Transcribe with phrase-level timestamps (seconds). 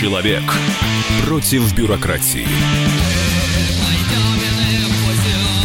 [0.00, 0.42] Человек
[1.26, 2.46] против бюрократии.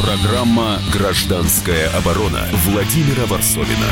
[0.03, 3.87] Программа «Гражданская оборона» Владимира Варсовина.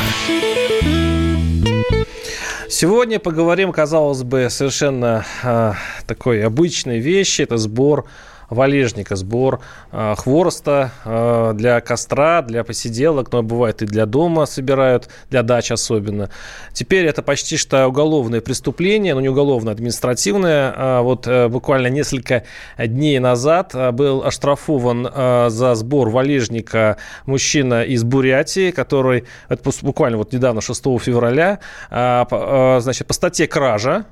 [2.68, 5.72] Сегодня поговорим, казалось бы, совершенно э,
[6.06, 7.40] такой обычной вещи.
[7.40, 8.04] Это сбор
[8.50, 9.60] валежника, сбор
[9.92, 15.70] э, хвороста э, для костра, для посиделок, но бывает и для дома собирают, для дач
[15.70, 16.30] особенно.
[16.72, 20.72] Теперь это почти что уголовное преступление, но не уголовное, а административное.
[20.76, 22.44] А вот э, буквально несколько
[22.78, 30.18] дней назад э, был оштрафован э, за сбор валежника мужчина из Бурятии, который, это буквально
[30.18, 34.06] вот недавно, 6 февраля, э, э, значит, по статье кража,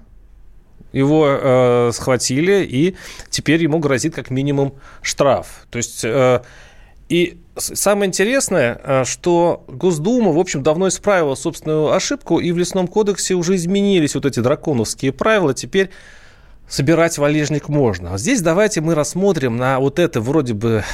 [0.92, 2.96] его э, схватили, и
[3.30, 5.66] теперь ему грозит как минимум штраф.
[5.70, 6.04] То есть...
[6.04, 6.42] Э,
[7.08, 12.88] и самое интересное, э, что Госдума, в общем, давно исправила собственную ошибку, и в Лесном
[12.88, 15.52] кодексе уже изменились вот эти драконовские правила.
[15.52, 15.90] Теперь
[16.68, 18.14] собирать валежник можно.
[18.14, 20.84] А здесь давайте мы рассмотрим на вот это вроде бы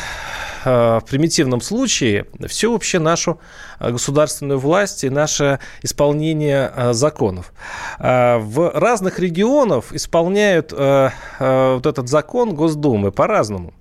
[0.65, 3.41] Э, в примитивном случае всю вообще нашу
[3.81, 7.53] государственную власть и наше исполнение э, законов.
[7.98, 13.73] В разных регионах исполняют вот этот закон Госдумы по-разному.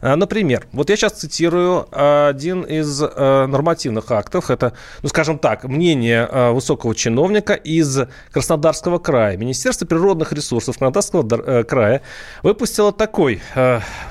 [0.00, 4.50] Например, вот я сейчас цитирую один из э, нормативных актов.
[4.50, 7.98] Это, ну, скажем так, мнение э, высокого чиновника из
[8.30, 9.36] Краснодарского края.
[9.36, 12.02] Министерство природных ресурсов Краснодарского э, края
[12.42, 13.40] выпустило такой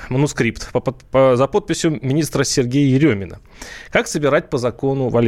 [0.08, 0.70] манускрипт
[1.12, 3.40] за подписью министра Сергея Еремина.
[3.90, 5.27] Как собирать по закону валежник?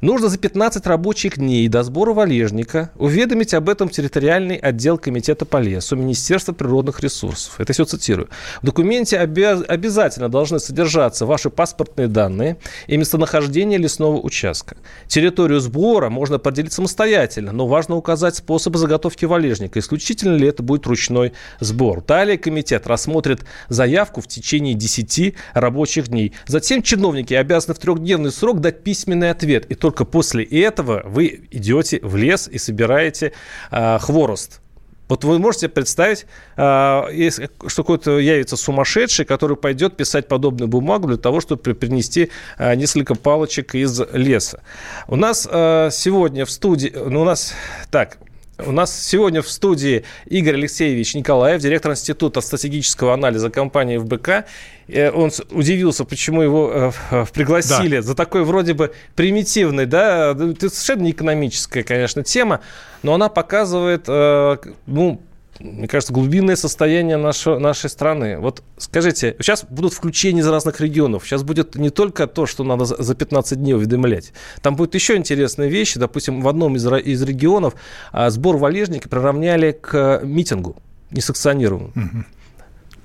[0.00, 5.58] Нужно за 15 рабочих дней до сбора валежника уведомить об этом территориальный отдел Комитета по
[5.58, 7.60] лесу Министерства природных ресурсов.
[7.60, 8.30] Это все цитирую.
[8.62, 14.78] В документе обяз- обязательно должны содержаться ваши паспортные данные и местонахождение лесного участка.
[15.06, 19.78] Территорию сбора можно определить самостоятельно, но важно указать способы заготовки валежника.
[19.78, 22.02] Исключительно ли это будет ручной сбор.
[22.02, 26.32] Далее комитет рассмотрит заявку в течение 10 рабочих дней.
[26.46, 29.66] Затем чиновники обязаны в трехдневный срок дать письменный ответ.
[29.66, 33.32] И только после этого вы идете в лес и собираете
[33.70, 34.60] э, хворост.
[35.08, 36.26] Вот вы можете представить,
[36.56, 37.30] э,
[37.66, 43.14] что какой-то явится сумасшедший, который пойдет писать подобную бумагу для того, чтобы принести э, несколько
[43.14, 44.62] палочек из леса.
[45.08, 47.54] У нас сегодня в студии, ну, у нас
[47.90, 48.18] так,
[48.66, 54.46] у нас сегодня в студии Игорь Алексеевич Николаев, директор Института стратегического анализа компании ФБК.
[54.88, 58.02] Э, он удивился, почему его э, пригласили да.
[58.02, 62.60] за такой вроде бы примитивный, да, это совершенно не экономическая, конечно, тема,
[63.02, 64.56] но она показывает, э,
[64.86, 65.20] ну,
[65.60, 68.38] мне кажется, глубинное состояние нашего, нашей страны.
[68.38, 71.24] Вот скажите, сейчас будут включения из разных регионов.
[71.26, 74.32] Сейчас будет не только то, что надо за 15 дней уведомлять.
[74.62, 75.98] Там будут еще интересные вещи.
[75.98, 77.74] Допустим, в одном из, из регионов
[78.12, 80.76] а, сбор валежника приравняли к митингу
[81.10, 81.92] несанкционированному.
[81.94, 82.24] Угу.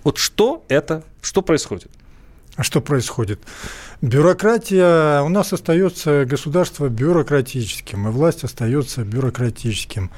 [0.05, 1.91] Вот что это, что происходит?
[2.55, 3.41] А что происходит?
[4.01, 10.09] Бюрократия, у нас остается государство бюрократическим, и власть остается бюрократическим.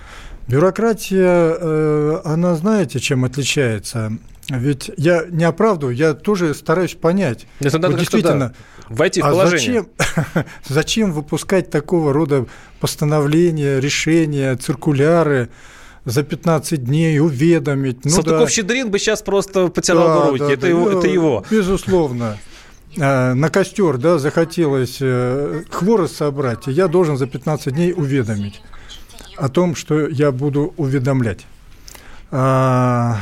[0.47, 4.13] Бюрократия, э, она знаете, чем отличается?
[4.49, 7.47] Ведь я не оправдываю, я тоже стараюсь понять.
[7.59, 8.53] Это надо вот действительно,
[8.87, 9.85] да, войти в а положение.
[9.97, 12.45] Зачем, зачем выпускать такого рода
[12.79, 15.49] постановления, решения, циркуляры?
[16.05, 18.05] за 15 дней уведомить.
[18.05, 18.91] Ну, Салтыков-Щедрин да.
[18.91, 21.45] бы сейчас просто потянул да, руки, да, это, да, его, это его.
[21.51, 22.37] Безусловно.
[22.97, 28.61] А, на костер да, захотелось э, хворост собрать, и я должен за 15 дней уведомить
[29.37, 31.45] о том, что я буду уведомлять.
[32.31, 33.17] А,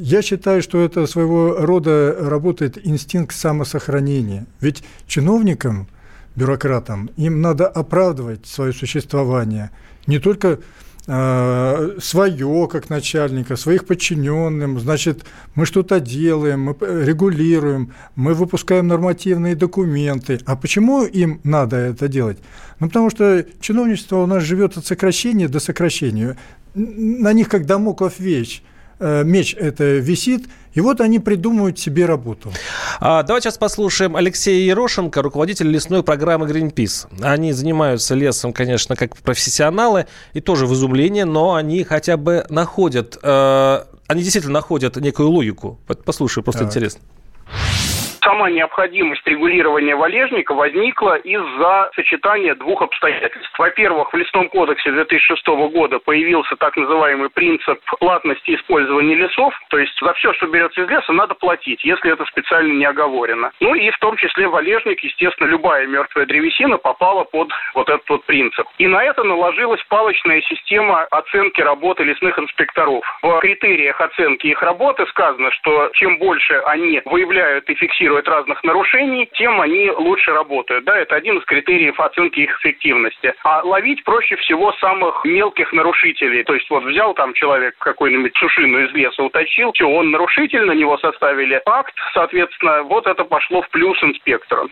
[0.00, 4.46] я считаю, что это своего рода работает инстинкт самосохранения.
[4.60, 5.88] Ведь чиновникам,
[6.36, 9.70] бюрократам, им надо оправдывать свое существование
[10.06, 10.60] не только
[11.08, 15.24] свое как начальника, своих подчиненным, значит,
[15.54, 20.38] мы что-то делаем, мы регулируем, мы выпускаем нормативные документы.
[20.44, 22.36] А почему им надо это делать?
[22.78, 26.36] Ну, потому что чиновничество у нас живет от сокращения до сокращения.
[26.74, 28.62] На них как домоклов вещь.
[29.00, 32.52] Э, меч это висит, и вот они придумывают себе работу.
[32.98, 37.06] А, давайте сейчас послушаем Алексея Ерошенко, руководитель лесной программы Greenpeace.
[37.22, 43.16] Они занимаются лесом, конечно, как профессионалы, и тоже в изумлении, но они хотя бы находят,
[43.22, 45.78] э, они действительно находят некую логику.
[46.04, 46.68] Послушай, просто так.
[46.68, 47.00] интересно.
[48.28, 53.58] Сама необходимость регулирования валежника возникла из-за сочетания двух обстоятельств.
[53.58, 59.98] Во-первых, в Лесном кодексе 2006 года появился так называемый принцип платности использования лесов, то есть
[60.02, 63.50] за все, что берется из леса, надо платить, если это специально не оговорено.
[63.60, 68.26] Ну и в том числе валежник, естественно, любая мертвая древесина попала под вот этот вот
[68.26, 68.66] принцип.
[68.76, 73.02] И на это наложилась палочная система оценки работы лесных инспекторов.
[73.22, 79.28] В критериях оценки их работы сказано, что чем больше они выявляют и фиксируют разных нарушений,
[79.34, 80.84] тем они лучше работают.
[80.84, 83.34] Да, это один из критериев оценки их эффективности.
[83.44, 86.42] А ловить проще всего самых мелких нарушителей.
[86.44, 90.72] То есть вот взял там человек какой-нибудь сушину из леса, уточил, все, он нарушитель, на
[90.72, 94.68] него составили акт, соответственно, вот это пошло в плюс инспектору.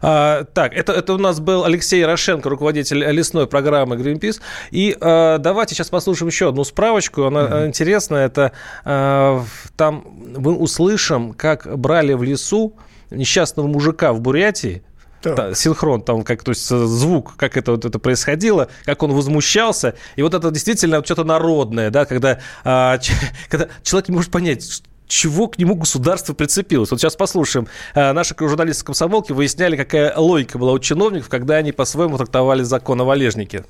[0.00, 4.40] А, так, это, это у нас был Алексей Рошенко, руководитель лесной программы Greenpeace.
[4.70, 7.24] И а, давайте сейчас послушаем еще одну справочку.
[7.24, 7.66] Она mm-hmm.
[7.66, 8.26] интересная.
[8.26, 8.52] Это
[8.84, 9.44] а,
[9.76, 10.04] там
[10.36, 12.76] мы услышим, как брали в лесу
[13.10, 14.82] несчастного мужика в Бурятии,
[15.22, 15.54] да.
[15.54, 19.94] синхрон, там, как, то есть звук, как это вот это происходило, как он возмущался.
[20.16, 22.98] И вот это действительно вот что-то народное, да, когда, а,
[23.48, 24.82] когда человек не может понять,
[25.12, 26.90] чего к нему государство прицепилось.
[26.90, 27.68] Вот сейчас послушаем.
[27.94, 33.00] Э, наши журналисты комсомолки выясняли, какая логика была у чиновников, когда они по-своему трактовали закон
[33.02, 33.64] о валежнике.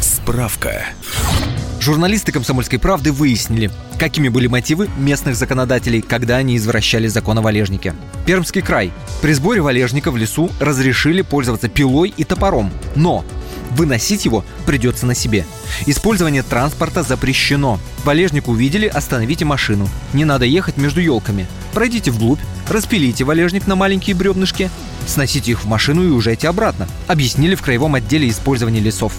[0.00, 0.86] Справка.
[1.80, 7.94] Журналисты «Комсомольской правды» выяснили, какими были мотивы местных законодателей, когда они извращали закон о валежнике.
[8.26, 8.92] Пермский край.
[9.22, 13.24] При сборе валежника в лесу разрешили пользоваться пилой и топором, но
[13.70, 15.46] Выносить его придется на себе.
[15.86, 17.78] Использование транспорта запрещено.
[18.04, 19.88] Валежник увидели, остановите машину.
[20.12, 21.46] Не надо ехать между елками.
[21.72, 24.70] Пройдите вглубь, распилите валежник на маленькие бревнышки,
[25.06, 26.88] сносите их в машину и уезжайте обратно.
[27.06, 29.12] Объяснили в краевом отделе использования лесов.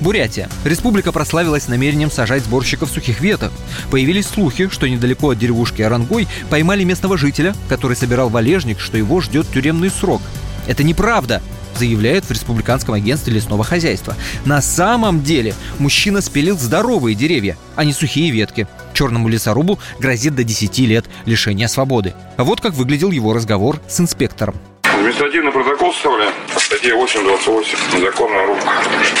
[0.00, 0.48] Бурятия.
[0.64, 3.52] Республика прославилась намерением сажать сборщиков сухих веток.
[3.90, 9.20] Появились слухи, что недалеко от деревушки Орангой поймали местного жителя, который собирал валежник, что его
[9.20, 10.20] ждет тюремный срок.
[10.66, 11.42] Это неправда
[11.78, 14.16] заявляют в Республиканском агентстве лесного хозяйства.
[14.44, 18.66] На самом деле мужчина спилил здоровые деревья, а не сухие ветки.
[18.92, 22.14] Черному лесорубу грозит до 10 лет лишения свободы.
[22.36, 24.54] А вот как выглядел его разговор с инспектором.
[24.94, 26.32] Административный протокол составляем.
[26.56, 27.98] Статья 828.
[27.98, 28.70] Незаконная рубка.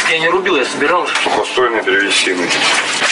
[0.08, 1.06] Я не рубил, я собирал.
[1.24, 2.46] Сухостойной древесины.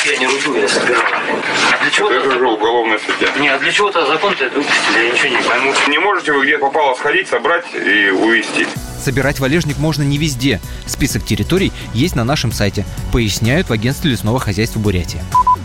[0.06, 1.02] Я не рубил, я собирал.
[1.02, 3.28] А для чего это уже уголовная статья.
[3.40, 5.74] Не, а для чего-то закон-то выпустили, я ничего не пойму.
[5.88, 8.66] Не можете вы где попало сходить, собрать и увезти.
[9.02, 10.60] Собирать валежник можно не везде.
[10.86, 15.24] Список территорий есть на нашем сайте, поясняют в агентстве лесного хозяйства Бурятия.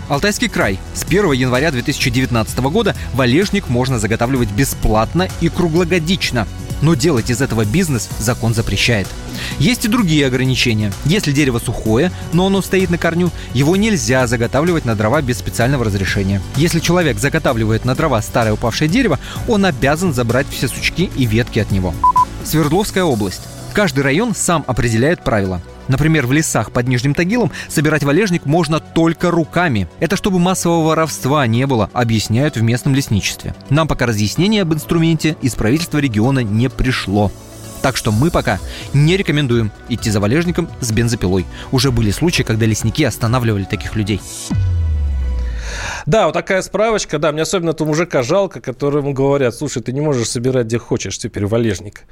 [0.10, 0.80] Алтайский край.
[0.96, 6.48] С 1 января 2019 года валежник можно заготавливать бесплатно и круглогодично.
[6.82, 9.08] Но делать из этого бизнес закон запрещает.
[9.60, 10.94] Есть и другие ограничения.
[11.06, 15.86] Если дерево сухое, но оно стоит на корню, его нельзя заготавливать на дрова без специального
[15.86, 16.42] разрешения.
[16.56, 21.60] Если человек заготавливает на дрова старое упавшее дерево, он обязан забрать все сучки и ветки
[21.60, 21.94] от него.
[22.44, 23.42] Свердловская область.
[23.74, 25.62] Каждый район сам определяет правила.
[25.88, 29.88] Например, в лесах под Нижним Тагилом собирать валежник можно только руками.
[30.00, 33.56] Это чтобы массового воровства не было, объясняют в местном лесничестве.
[33.70, 37.32] Нам пока разъяснение об инструменте из правительства региона не пришло.
[37.82, 38.60] Так что мы пока
[38.94, 41.46] не рекомендуем идти за валежником с бензопилой.
[41.72, 44.20] Уже были случаи, когда лесники останавливали таких людей.
[46.06, 47.20] Да, вот такая справочка.
[47.20, 51.18] Да, мне особенно этого мужика жалко, которому говорят, слушай, ты не можешь собирать где хочешь
[51.18, 52.04] теперь валежник.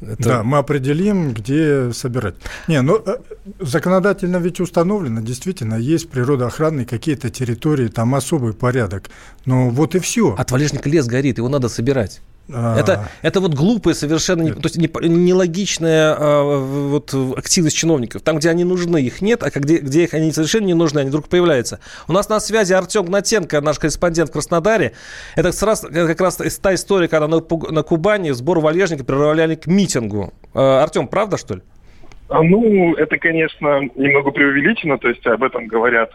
[0.00, 0.22] Это...
[0.22, 2.36] Да, мы определим, где собирать.
[2.68, 3.16] Не, ну э,
[3.60, 9.10] законодательно ведь установлено, действительно, есть природоохранные какие-то территории, там особый порядок.
[9.44, 10.34] Но вот и все.
[10.36, 12.20] От валежника лес горит, его надо собирать.
[12.52, 12.78] А.
[12.78, 18.22] Это, это вот глупая совершенно, не, то есть нелогичная а, вот, активность чиновников.
[18.22, 21.08] Там, где они нужны, их нет, а где, где их они совершенно не нужны, они
[21.08, 21.80] вдруг появляются.
[22.06, 24.92] У нас на связи Артем Гнатенко, наш корреспондент в Краснодаре.
[25.34, 29.66] Это как раз, как раз та история, когда на, на Кубани сбор валежника прервали к
[29.66, 30.32] митингу.
[30.54, 31.62] А, Артем, правда, что ли?
[32.28, 36.10] Ну, это, конечно, немного преувеличено, то есть об этом говорят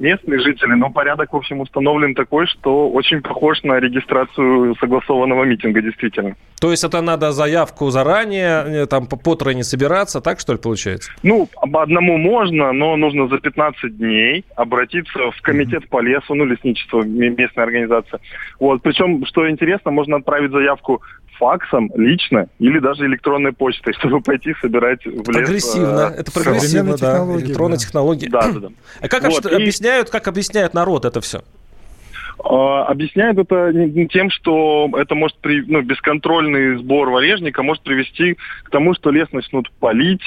[0.00, 5.80] местные жители, но порядок, в общем, установлен такой, что очень похож на регистрацию согласованного митинга,
[5.82, 6.34] действительно.
[6.60, 11.12] То есть это надо заявку заранее, э, там по тройне собираться, так что ли получается?
[11.22, 17.02] Ну, одному можно, но нужно за 15 дней обратиться в комитет по лесу, ну, лесничество,
[17.02, 18.20] местная организация.
[18.58, 21.02] Вот, причем, что интересно, можно отправить заявку
[21.40, 25.24] факсом лично или даже электронной почтой, чтобы пойти собирать в лес.
[25.24, 27.84] Прогрессивно, э, это прогрессивно, да, технологии, электронные да.
[27.84, 28.28] технологии.
[28.28, 28.68] Да, да, да.
[29.00, 30.12] А как вот, объясняют, и...
[30.12, 31.42] как объясняют народ это все?
[32.44, 33.72] А, объясняют это
[34.10, 39.28] тем, что это может при, ну, бесконтрольный сбор валежника может привести к тому, что лес
[39.32, 40.22] начнут палить,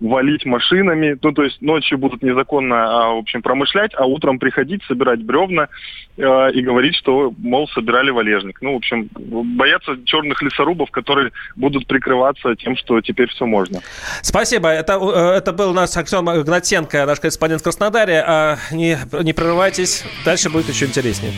[0.00, 4.82] валить машинами, ну, то есть ночью будут незаконно, а, в общем, промышлять, а утром приходить,
[4.84, 5.68] собирать бревна
[6.16, 8.60] э, и говорить, что, мол, собирали валежник.
[8.60, 13.80] Ну, в общем, боятся черных лесорубов, которые будут прикрываться тем, что теперь все можно.
[14.22, 14.68] Спасибо.
[14.68, 18.22] Это, э, это был у нас Аксен Гнатенко, наш корреспондент в Краснодаре.
[18.26, 21.32] А, не, не прерывайтесь, дальше будет еще интереснее.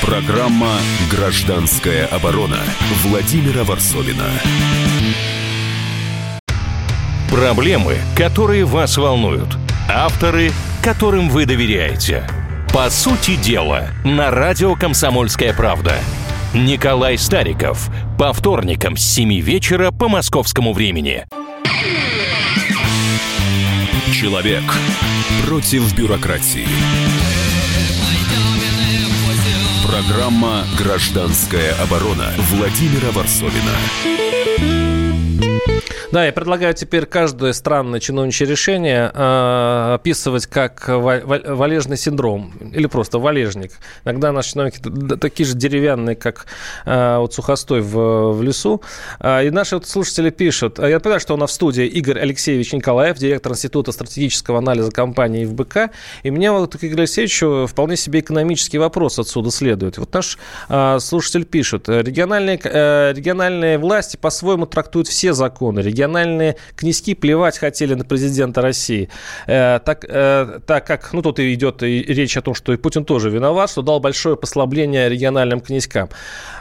[0.00, 0.78] Программа
[1.10, 2.58] «Гражданская оборона»
[3.04, 4.30] Владимира Варсовина.
[7.34, 9.58] Проблемы, которые вас волнуют.
[9.92, 10.52] Авторы,
[10.84, 12.22] которым вы доверяете.
[12.72, 15.96] По сути дела, на радио «Комсомольская правда».
[16.54, 17.90] Николай Стариков.
[18.16, 21.26] По вторникам с 7 вечера по московскому времени.
[24.12, 24.62] Человек
[25.44, 26.68] против бюрократии.
[29.84, 34.93] Программа «Гражданская оборона» Владимира Варсовина.
[36.14, 43.18] Да, я предлагаю теперь каждое странное чиновничье решение э, описывать как валежный синдром или просто
[43.18, 43.72] валежник.
[44.04, 44.78] Иногда наши чиновники
[45.16, 46.46] такие же деревянные, как
[46.86, 48.80] э, вот сухостой в, в лесу.
[49.18, 50.78] Э, и наши вот слушатели пишут.
[50.78, 55.44] Я понимаю, что у нас в студии Игорь Алексеевич Николаев, директор Института стратегического анализа компании
[55.44, 55.90] ФБК.
[56.22, 59.98] И мне вот к Игорю Алексеевичу вполне себе экономический вопрос отсюда следует.
[59.98, 61.88] Вот наш э, слушатель пишет.
[61.88, 65.80] Региональные, э, региональные власти по-своему трактуют все законы.
[65.80, 69.08] Регион региональные князьки плевать хотели на президента России.
[69.46, 72.76] Э, так, э, так как, ну, тут и идет и речь о том, что и
[72.76, 76.08] Путин тоже виноват, что дал большое послабление региональным князькам.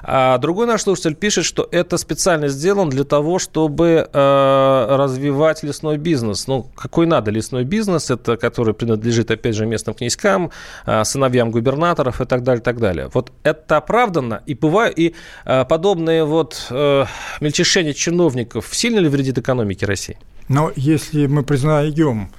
[0.03, 5.97] А другой наш слушатель пишет, что это специально сделано для того, чтобы э, развивать лесной
[5.97, 6.47] бизнес.
[6.47, 10.51] Ну, какой надо лесной бизнес, это который принадлежит, опять же, местным князькам,
[10.85, 13.09] э, сыновьям губернаторов и так далее, так далее.
[13.13, 17.05] Вот это оправданно, и бывают, и э, подобные вот э,
[17.41, 20.17] мельчешения чиновников сильно ли вредит экономике России?
[20.47, 22.29] Но если мы признаем,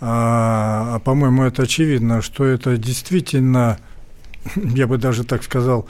[0.00, 3.78] а, а, по-моему, это очевидно, что это действительно,
[4.56, 5.88] я бы даже так сказал,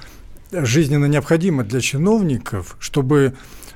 [0.53, 3.35] жизненно необходимо для чиновников, чтобы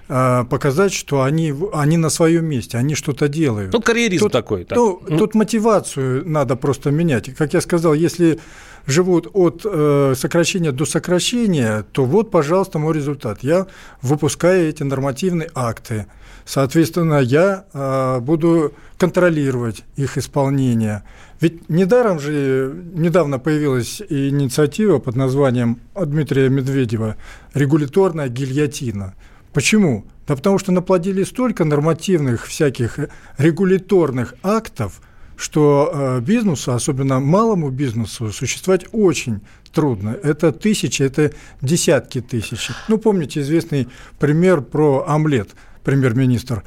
[0.08, 3.72] а, показать, что они, они на своем месте, они что-то делают.
[3.72, 4.64] Ну, карьеризм тут, такой.
[4.64, 4.76] Так.
[4.76, 5.18] Ну, mm.
[5.18, 7.34] Тут мотивацию надо просто менять.
[7.34, 8.38] Как я сказал, если
[8.86, 13.42] живут от э, сокращения до сокращения, то вот, пожалуйста, мой результат.
[13.42, 13.66] Я
[14.02, 16.06] выпускаю эти нормативные акты.
[16.44, 21.04] Соответственно, я э, буду контролировать их исполнение.
[21.40, 27.16] Ведь недаром же недавно появилась инициатива под названием Дмитрия Медведева
[27.54, 29.14] «Регуляторная гильотина».
[29.52, 30.04] Почему?
[30.26, 32.98] Да потому что наплодили столько нормативных всяких
[33.38, 35.00] регуляторных актов,
[35.36, 39.40] что э, бизнесу, особенно малому бизнесу, существовать очень
[39.72, 40.16] трудно.
[40.22, 42.70] Это тысячи, это десятки тысяч.
[42.88, 43.88] Ну, помните известный
[44.18, 45.50] пример про омлет–
[45.84, 46.64] премьер-министр,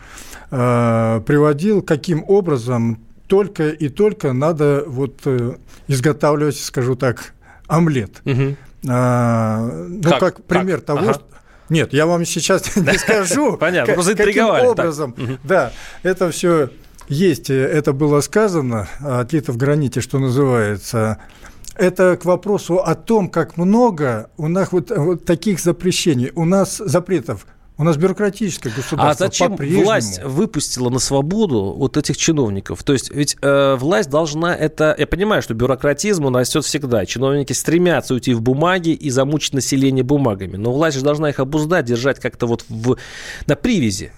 [0.52, 5.56] э, приводил, каким образом только и только надо вот э,
[5.88, 7.34] изготавливать, скажу так,
[7.68, 8.22] омлет.
[8.24, 8.56] Угу.
[8.90, 10.86] А, ну, как, как пример как?
[10.86, 11.14] того, ага.
[11.16, 11.24] что...
[11.70, 13.58] Нет, я вам сейчас не скажу.
[13.58, 16.70] Понятно, просто Каким образом, да, это все
[17.08, 21.20] есть, это было сказано, отлито в граните, что называется.
[21.76, 26.78] Это к вопросу о том, как много у нас вот, вот таких запрещений, у нас
[26.78, 27.46] запретов
[27.80, 29.10] у нас бюрократическое государство.
[29.10, 32.84] А зачем власть выпустила на свободу вот этих чиновников?
[32.84, 34.96] То есть ведь э, власть должна это...
[34.98, 37.06] Я понимаю, что бюрократизм у нас растет всегда.
[37.06, 40.58] Чиновники стремятся уйти в бумаги и замучить население бумагами.
[40.58, 42.98] Но власть же должна их обуздать, держать как-то вот в,
[43.46, 44.12] на привязи.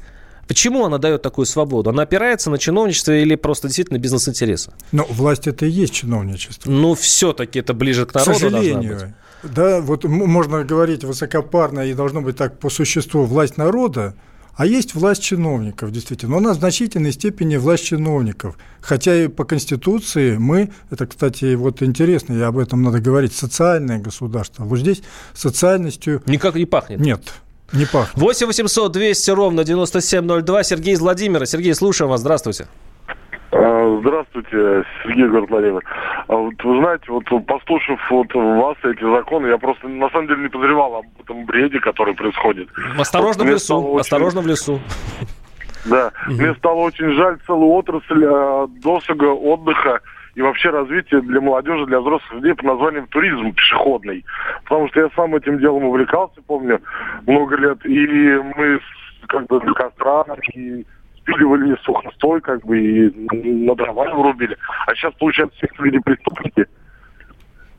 [0.50, 1.92] Почему она дает такую свободу?
[1.92, 4.72] Она опирается на чиновничество или просто действительно бизнес-интересы?
[4.92, 6.72] Ну, власть это и есть чиновничество.
[6.72, 9.14] Ну, все-таки это ближе к народу к сожалению,
[9.44, 14.16] да, вот можно говорить высокопарно и должно быть так по существу власть народа,
[14.56, 16.32] а есть власть чиновников, действительно.
[16.32, 18.58] Но у нас в значительной степени власть чиновников.
[18.82, 24.00] Хотя и по Конституции мы, это, кстати, вот интересно, и об этом надо говорить, социальное
[24.00, 24.64] государство.
[24.64, 25.04] Вот здесь
[25.36, 26.24] социальностью...
[26.26, 27.00] Никак не пахнет.
[27.00, 27.22] Нет,
[27.74, 28.18] не пахнет.
[28.18, 30.64] 8 800 200 ровно 9702.
[30.64, 31.46] Сергей из Владимира.
[31.46, 32.22] Сергей, слушаем вас.
[32.22, 32.68] Здравствуйте.
[33.52, 35.84] А, здравствуйте, Сергей город Владимир.
[36.28, 40.44] А вот, вы знаете, вот послушав вот вас эти законы, я просто на самом деле
[40.44, 42.70] не подозревал об этом бреде, который происходит.
[42.98, 44.02] Осторожно вот, в лесу, очень...
[44.02, 44.80] осторожно в лесу.
[45.86, 46.36] Да, угу.
[46.36, 50.02] мне стало очень жаль целую отрасль э, досуга, отдыха
[50.36, 54.26] и вообще развития для молодежи, для взрослых людей под названием туризм пешеходный.
[54.64, 56.82] Потому что я сам этим делом увлекался, помню,
[57.26, 58.80] много лет, и мы
[59.28, 60.86] как бы на кострах и
[61.18, 63.28] спиливали сухостой, как бы, и
[63.66, 64.58] на дрова рубили.
[64.88, 66.66] А сейчас, получается, все люди преступники.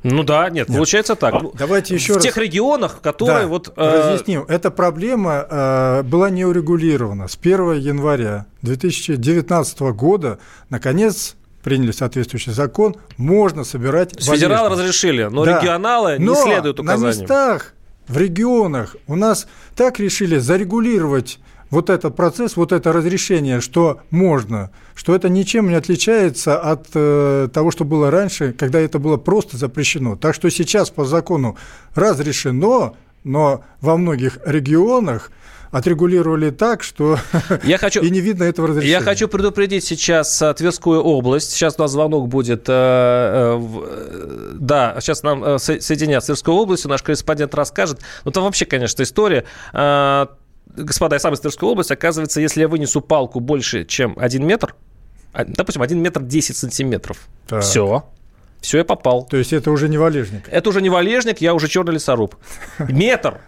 [0.02, 0.76] Ну да, нет, нет.
[0.76, 1.34] получается так.
[1.34, 2.24] А, давайте еще в раз.
[2.24, 3.72] тех регионах, которые да, вот...
[3.76, 3.98] Э...
[3.98, 4.46] Разъясним.
[4.48, 7.28] Эта проблема э, была не урегулирована.
[7.28, 10.38] С 1 января 2019 года,
[10.70, 15.58] наконец, приняли соответствующий закон, можно собирать Федералы разрешили, но да.
[15.60, 17.18] регионалы но не следуют указаниям.
[17.18, 17.74] на местах,
[18.08, 21.38] в регионах у нас так решили зарегулировать
[21.70, 27.48] вот этот процесс, вот это разрешение, что можно, что это ничем не отличается от э,
[27.52, 30.16] того, что было раньше, когда это было просто запрещено.
[30.16, 31.56] Так что сейчас по закону
[31.94, 35.30] разрешено, но во многих регионах
[35.70, 37.18] отрегулировали так, что
[37.62, 38.92] я хочу, и не видно этого разрешения.
[38.92, 41.52] Я хочу предупредить сейчас э, Тверскую область.
[41.52, 42.68] Сейчас у нас звонок будет.
[42.68, 46.90] Э, э, да, сейчас нам соединят с Тверской областью.
[46.90, 48.00] Наш корреспондент расскажет.
[48.24, 49.44] Ну, там вообще, конечно, история
[50.76, 54.74] господа, я сам из Тверской области, оказывается, если я вынесу палку больше, чем один метр,
[55.32, 57.62] а, допустим, один метр 10 сантиметров, так.
[57.62, 58.04] все,
[58.60, 59.24] все, я попал.
[59.24, 60.44] То есть это уже не валежник?
[60.48, 62.36] Это уже не валежник, я уже черный лесоруб.
[62.78, 63.40] Метр.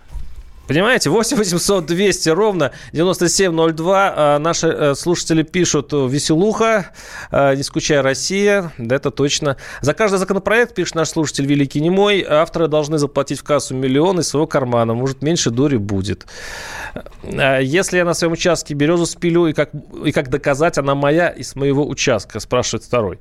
[0.67, 4.13] Понимаете, 8 800 200 ровно 9702.
[4.15, 6.93] А, наши э, слушатели пишут «Веселуха»,
[7.31, 8.73] а, «Не скучай, Россия».
[8.79, 9.57] Да, это точно.
[9.81, 14.29] За каждый законопроект, пишет наш слушатель Великий Немой, авторы должны заплатить в кассу миллион из
[14.29, 14.95] своего кармана.
[14.95, 16.27] Может, меньше дури будет.
[17.25, 19.71] А, если я на своем участке березу спилю, и как,
[20.05, 23.19] и как доказать, она моя из моего участка, спрашивает второй.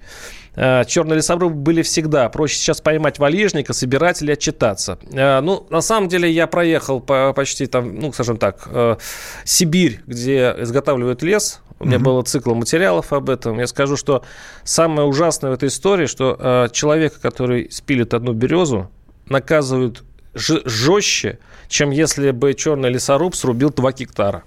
[0.55, 2.27] Э, черные лесорубы были всегда.
[2.29, 4.99] Проще сейчас поймать валежника, собирать или отчитаться.
[5.11, 8.97] Э, ну, на самом деле, я проехал по, почти там, ну, скажем так, э,
[9.45, 11.61] Сибирь, где изготавливают лес.
[11.79, 12.01] У меня mm-hmm.
[12.01, 13.59] было цикл материалов об этом.
[13.59, 14.23] Я скажу, что
[14.63, 18.91] самое ужасное в этой истории, что человека, который спилит одну березу,
[19.25, 20.03] наказывают
[20.35, 21.39] жестче,
[21.69, 24.43] чем если бы черный лесоруб срубил 2 гектара.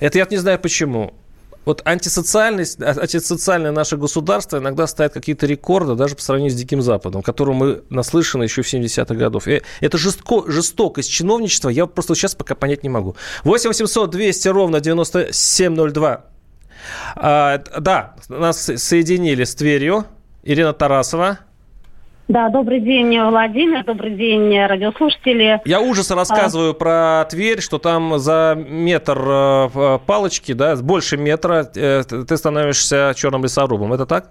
[0.00, 1.14] Это я не знаю почему
[1.66, 6.80] вот антисоциальность, а, антисоциальное наше государство иногда ставит какие-то рекорды даже по сравнению с Диким
[6.80, 9.48] Западом, которому мы наслышаны еще в 70-х годов.
[9.48, 13.16] И это жестко, жестокость чиновничества я просто сейчас пока понять не могу.
[13.44, 16.24] 8 800 200 ровно 9702.
[17.16, 20.06] А, да, нас соединили с Тверью.
[20.44, 21.40] Ирина Тарасова.
[22.28, 25.60] Да, добрый день, Владимир, добрый день, радиослушатели.
[25.64, 26.74] Я ужас рассказываю а...
[26.74, 33.44] про Тверь, что там за метр э, палочки, да, больше метра э, ты становишься черным
[33.44, 33.92] лесорубом.
[33.92, 34.30] Это так?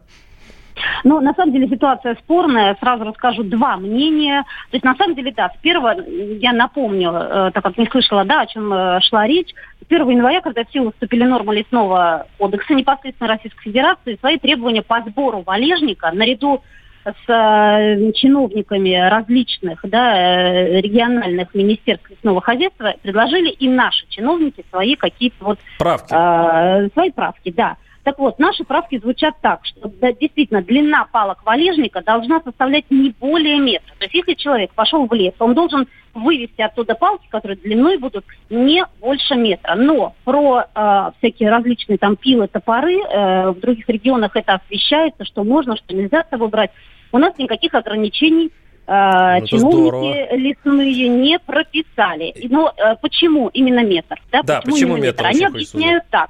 [1.05, 2.75] Ну, на самом деле ситуация спорная.
[2.81, 4.43] Сразу расскажу два мнения.
[4.71, 8.25] То есть, на самом деле, да, с первого, я напомню, э, так как не слышала,
[8.25, 12.27] да, о чем э, шла речь, с 1 января, когда в силу вступили нормы лесного
[12.37, 16.61] кодекса непосредственно Российской Федерации, свои требования по сбору валежника наряду
[17.05, 24.95] с э, чиновниками различных да, э, региональных министерств лесного хозяйства предложили и наши чиновники свои
[24.95, 25.60] какие-то вот...
[25.77, 26.12] Правки.
[26.12, 27.77] Э, свои правки, да.
[28.03, 33.10] Так вот, наши правки звучат так, что да, действительно длина палок валежника должна составлять не
[33.19, 33.85] более метра.
[34.15, 39.36] Если человек пошел в лес, он должен вывести оттуда палки, которые длиной будут не больше
[39.36, 39.75] метра.
[39.75, 45.43] Но про э, всякие различные там пилы, топоры э, в других регионах это освещается, что
[45.43, 46.71] можно, что нельзя с собой брать.
[47.12, 48.51] У нас никаких ограничений
[48.88, 50.36] э, ну, чиновники здорово.
[50.38, 52.34] лесные не прописали.
[52.49, 54.21] Но э, почему именно метр?
[54.32, 55.23] Да, да почему, почему метр?
[55.23, 55.25] метр?
[55.25, 56.30] Они объясняют так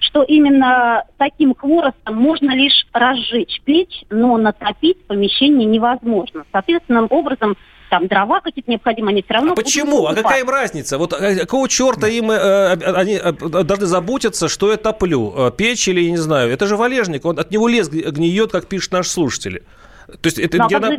[0.00, 6.44] что именно таким хворостом можно лишь разжечь печь, но натопить помещение невозможно.
[6.52, 7.56] Соответственным образом
[7.90, 9.52] там дрова какие-то необходимы, они все равно...
[9.52, 10.06] А почему?
[10.06, 10.98] А какая им разница?
[10.98, 15.32] Вот э, какого черта им э, они э, должны заботиться, что я топлю?
[15.36, 18.92] Э, печь или, не знаю, это же валежник, он, от него лес гниет, как пишут
[18.92, 19.62] наши слушатели.
[20.08, 20.96] То есть это, ну, а как же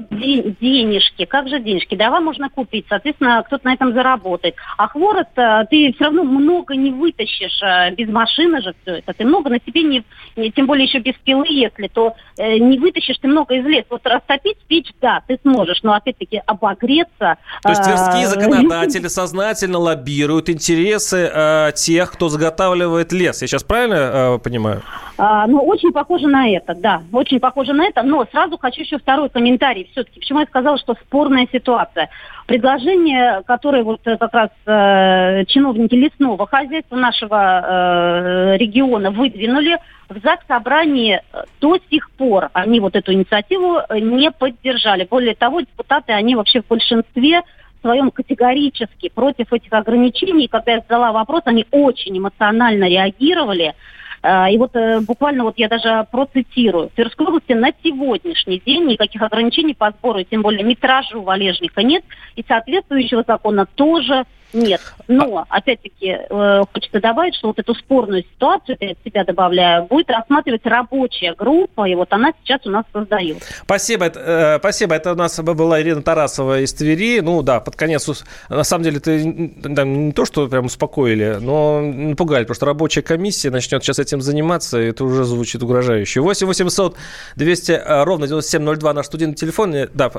[0.62, 1.26] денежки?
[1.26, 1.95] Как же денежки?
[1.95, 4.54] Дрова можно купить, соответственно, кто-то на этом заработает.
[4.78, 9.13] А хворост э, ты все равно много не вытащишь э, без машины же все это.
[9.13, 13.17] Ты много на себе не, тем более еще без пилы, если, то э, не вытащишь
[13.17, 13.88] ты много из леса.
[13.89, 17.38] Вот растопить печь, да, ты сможешь, но опять-таки обогреться.
[17.63, 23.41] То есть тверские законодатели сознательно лоббируют интересы э, тех, кто заготавливает лес.
[23.41, 24.84] Я сейчас правильно э, понимаю?
[25.17, 28.04] А, ну, очень похоже на это, да, очень похоже на это.
[28.04, 30.20] Но сразу хочу еще второй комментарий все-таки.
[30.20, 32.10] Почему я сказала, что спорная ситуация?
[32.46, 39.78] Предложение, которое вот э, как раз э, чиновники лесного хозяйства нашего э, региона выдвинули,
[40.10, 45.08] в ЗАГС собрании э, до сих пор они вот эту инициативу э, не поддержали.
[45.10, 47.42] Более того, депутаты, они вообще в большинстве
[47.82, 50.48] своем категорически против этих ограничений.
[50.48, 53.76] Когда я задала вопрос, они очень эмоционально реагировали.
[54.22, 56.90] А, и вот э, буквально вот я даже процитирую.
[56.90, 62.04] В Тверской области на сегодняшний день никаких ограничений по сбору, тем более метражу валежника нет,
[62.36, 64.82] и соответствующего закона тоже нет.
[65.08, 70.10] Но, опять-таки, э, хочется добавить, что вот эту спорную ситуацию, я от себя добавляю, будет
[70.10, 73.46] рассматривать рабочая группа, и вот она сейчас у нас создается.
[73.64, 74.06] Спасибо.
[74.06, 74.96] Это, э, спасибо.
[74.96, 77.20] Это у нас была Ирина Тарасова из Твери.
[77.22, 78.08] Ну да, под конец,
[78.50, 83.02] на самом деле, ты там, не то, что прям успокоили, но напугали, потому что рабочая
[83.02, 86.22] комиссия начнет сейчас этим заниматься, и это уже звучит угрожающе.
[86.22, 86.96] 8 800
[87.36, 89.76] 200 э, ровно 9702 наш студийный телефон.
[89.94, 90.12] Да.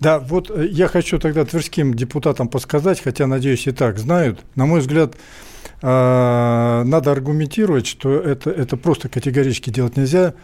[0.00, 4.40] да, вот э, я хочу тогда тверским депутатам подсказать, хотя, надеюсь, и так знают.
[4.54, 5.14] На мой взгляд,
[5.82, 10.34] э, надо аргументировать, что это, это просто категорически делать нельзя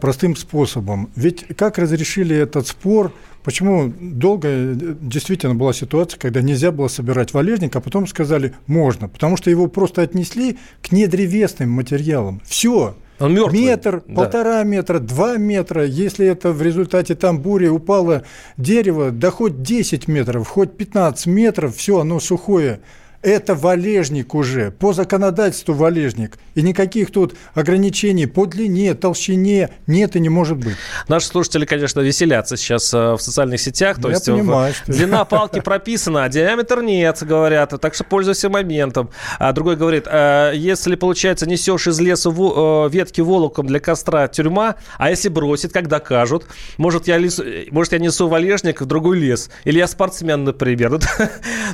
[0.00, 1.10] простым способом.
[1.16, 7.74] Ведь как разрешили этот спор, почему долго действительно была ситуация, когда нельзя было собирать валежник,
[7.74, 12.40] а потом сказали можно, потому что его просто отнесли к недревесным материалам.
[12.44, 13.60] Все, он мертвый.
[13.60, 14.14] Метр, да.
[14.14, 15.84] полтора метра, два метра.
[15.84, 18.24] Если это в результате там бури упало
[18.56, 22.80] дерево, да хоть 10 метров, хоть 15 метров, все, оно сухое
[23.26, 26.38] это валежник уже, по законодательству валежник.
[26.54, 30.76] И никаких тут ограничений по длине, толщине нет и не может быть.
[31.08, 34.00] Наши слушатели, конечно, веселятся сейчас э, в социальных сетях.
[34.00, 34.90] То Я есть понимаю, в...
[34.92, 37.74] длина палки прописана, а диаметр нет, говорят.
[37.80, 39.10] Так что пользуйся моментом.
[39.40, 44.76] А другой говорит, «А если, получается, несешь из леса э, ветки волоком для костра тюрьма,
[44.98, 46.46] а если бросит, как докажут?
[46.78, 47.42] Может, я, лесу...
[47.72, 49.50] Может, я несу валежник в другой лес?
[49.64, 51.00] Или я спортсмен, например?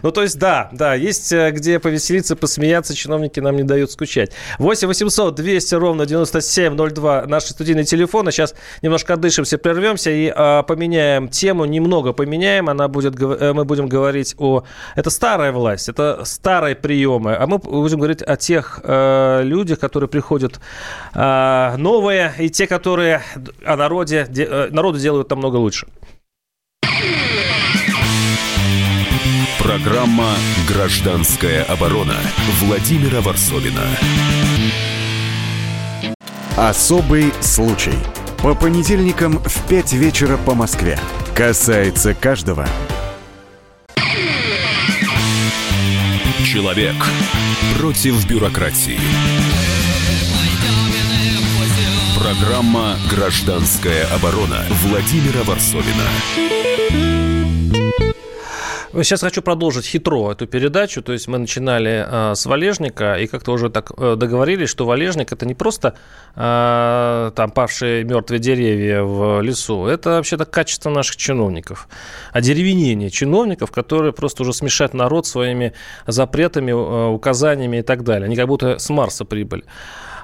[0.02, 4.32] Ну, то есть, да, да, есть э, где повеселиться, посмеяться, чиновники нам не дают скучать.
[4.58, 8.32] 8 800 200 ровно 9702 наши студийные телефоны.
[8.32, 12.68] Сейчас немножко отдышимся, прервемся и а, поменяем тему, немного поменяем.
[12.68, 14.64] Она будет, э, мы будем говорить о...
[14.96, 20.08] Это старая власть, это старые приемы, а мы будем говорить о тех э, людях, которые
[20.08, 20.60] приходят
[21.14, 23.22] э, новые, и те, которые
[23.64, 25.86] о народе, де, э, народу делают намного лучше.
[29.62, 30.34] Программа
[30.66, 32.16] «Гражданская оборона»
[32.58, 33.86] Владимира Варсовина.
[36.56, 37.94] Особый случай.
[38.38, 40.98] По понедельникам в 5 вечера по Москве.
[41.36, 42.66] Касается каждого.
[46.44, 46.96] Человек
[47.78, 48.98] против бюрократии.
[52.18, 56.08] Программа «Гражданская оборона» Владимира Варсовина.
[58.94, 61.02] Сейчас хочу продолжить хитро эту передачу.
[61.02, 65.32] То есть мы начинали э, с валежника и как-то уже так э, договорились, что валежник
[65.32, 65.94] это не просто
[66.36, 71.88] э, там павшие мертвые деревья в лесу, это вообще-то качество наших чиновников.
[72.32, 75.72] Одеревенение чиновников, которые просто уже смешать народ своими
[76.06, 78.26] запретами, э, указаниями и так далее.
[78.26, 79.64] Они как будто с Марса прибыли.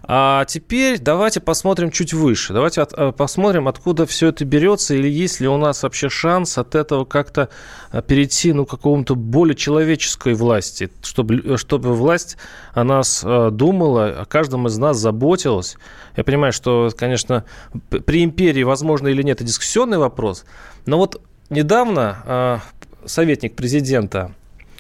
[0.03, 2.53] А теперь давайте посмотрим чуть выше.
[2.53, 6.57] Давайте от, э, посмотрим, откуда все это берется, или есть ли у нас вообще шанс
[6.59, 7.49] от этого как-то
[7.93, 12.37] э, перейти ну, к какому-то более человеческой власти, чтобы, э, чтобы власть
[12.75, 15.77] о нас думала, о каждом из нас заботилась.
[16.17, 17.45] Я понимаю, что, конечно,
[17.89, 20.45] при империи, возможно или нет, это дискуссионный вопрос,
[20.87, 22.63] но вот недавно
[23.05, 24.33] советник президента,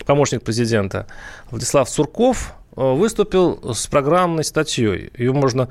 [0.07, 1.07] помощник президента
[1.50, 5.11] Владислав Сурков выступил с программной статьей.
[5.17, 5.69] Ее можно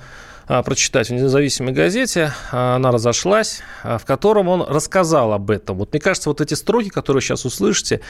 [0.47, 2.33] а, прочитать в независимой газете.
[2.51, 5.77] А, она разошлась, а, в котором он рассказал об этом.
[5.77, 8.01] Вот мне кажется, вот эти строки, которые сейчас услышите,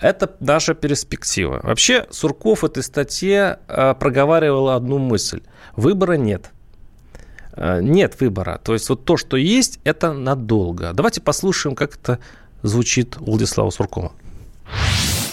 [0.00, 1.60] это наша перспектива.
[1.62, 5.42] Вообще Сурков в этой статье проговаривал одну мысль.
[5.76, 6.50] Выбора нет.
[7.56, 8.60] Нет выбора.
[8.64, 10.92] То есть вот то, что есть, это надолго.
[10.92, 12.18] Давайте послушаем, как это
[12.62, 14.12] звучит у Владислава Суркова.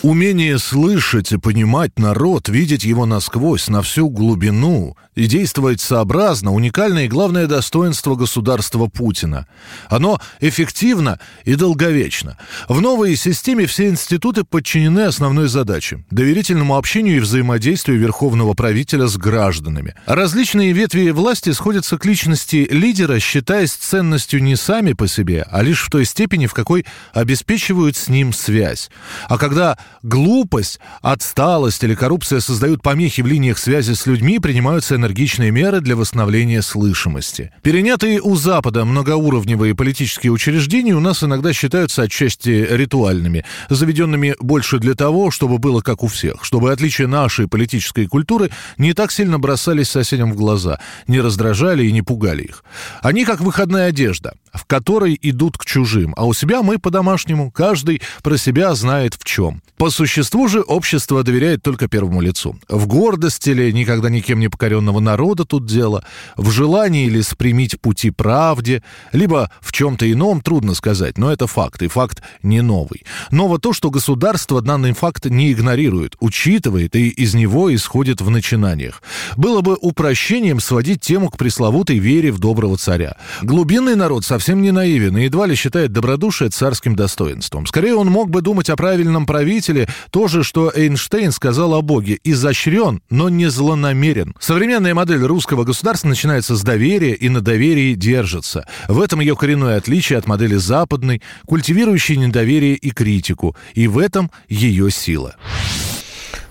[0.04, 7.06] Умение слышать и понимать народ, видеть его насквозь, на всю глубину и действовать сообразно– уникальное
[7.06, 9.46] и главное достоинство государства Путина.
[9.90, 12.38] Оно эффективно и долговечно.
[12.68, 19.18] В новой системе все институты подчинены основной задаче– доверительному общению и взаимодействию верховного правителя с
[19.18, 19.94] гражданами.
[20.08, 25.84] Различные ветви власти сходятся к личности лидера, считаясь ценностью не сами по себе, а лишь
[25.84, 28.90] в той степени, в какой обеспечивают с ним связь.
[29.28, 35.52] А когда глупость, отсталость или коррупция создают помехи в линиях связи с людьми, принимаются энергичные
[35.52, 37.52] меры для восстановления слышимости.
[37.62, 44.96] Перенятые у Запада многоуровневые политические учреждения у нас иногда считаются отчасти ритуальными, заведенными больше для
[44.96, 49.90] того, чтобы было как у всех, чтобы отличия нашей политической культуры не так сильно бросались
[49.90, 52.64] соседям в глаза, не раздражали и не пугали их.
[53.02, 58.02] Они как выходная одежда, в которой идут к чужим, а у себя мы по-домашнему, каждый
[58.24, 59.62] про себя знает в чем.
[59.82, 62.56] По существу же общество доверяет только первому лицу.
[62.70, 66.06] В гордости ли никогда никем не покоренного народа тут дело,
[66.38, 71.82] в желании ли спрямить пути правде, либо в чем-то ином, трудно сказать, но это факт,
[71.82, 73.06] и факт не новый.
[73.32, 79.02] Ново то, что государство данный факт не игнорирует, учитывает и из него исходит в начинаниях.
[79.36, 83.18] Было бы упрощением сводить тему к пресловутой вере в доброго царя.
[83.42, 87.66] Глубинный народ совсем не наивен и едва ли считает добродушие царским достоинством.
[87.66, 89.71] Скорее, он мог бы думать о правильном правителе,
[90.10, 92.20] то же, что Эйнштейн сказал о Боге.
[92.24, 94.36] Изощрен, но не злонамерен.
[94.40, 98.66] Современная модель русского государства начинается с доверия и на доверии держится.
[98.88, 103.56] В этом ее коренное отличие от модели западной, культивирующей недоверие и критику.
[103.74, 105.36] И в этом ее сила.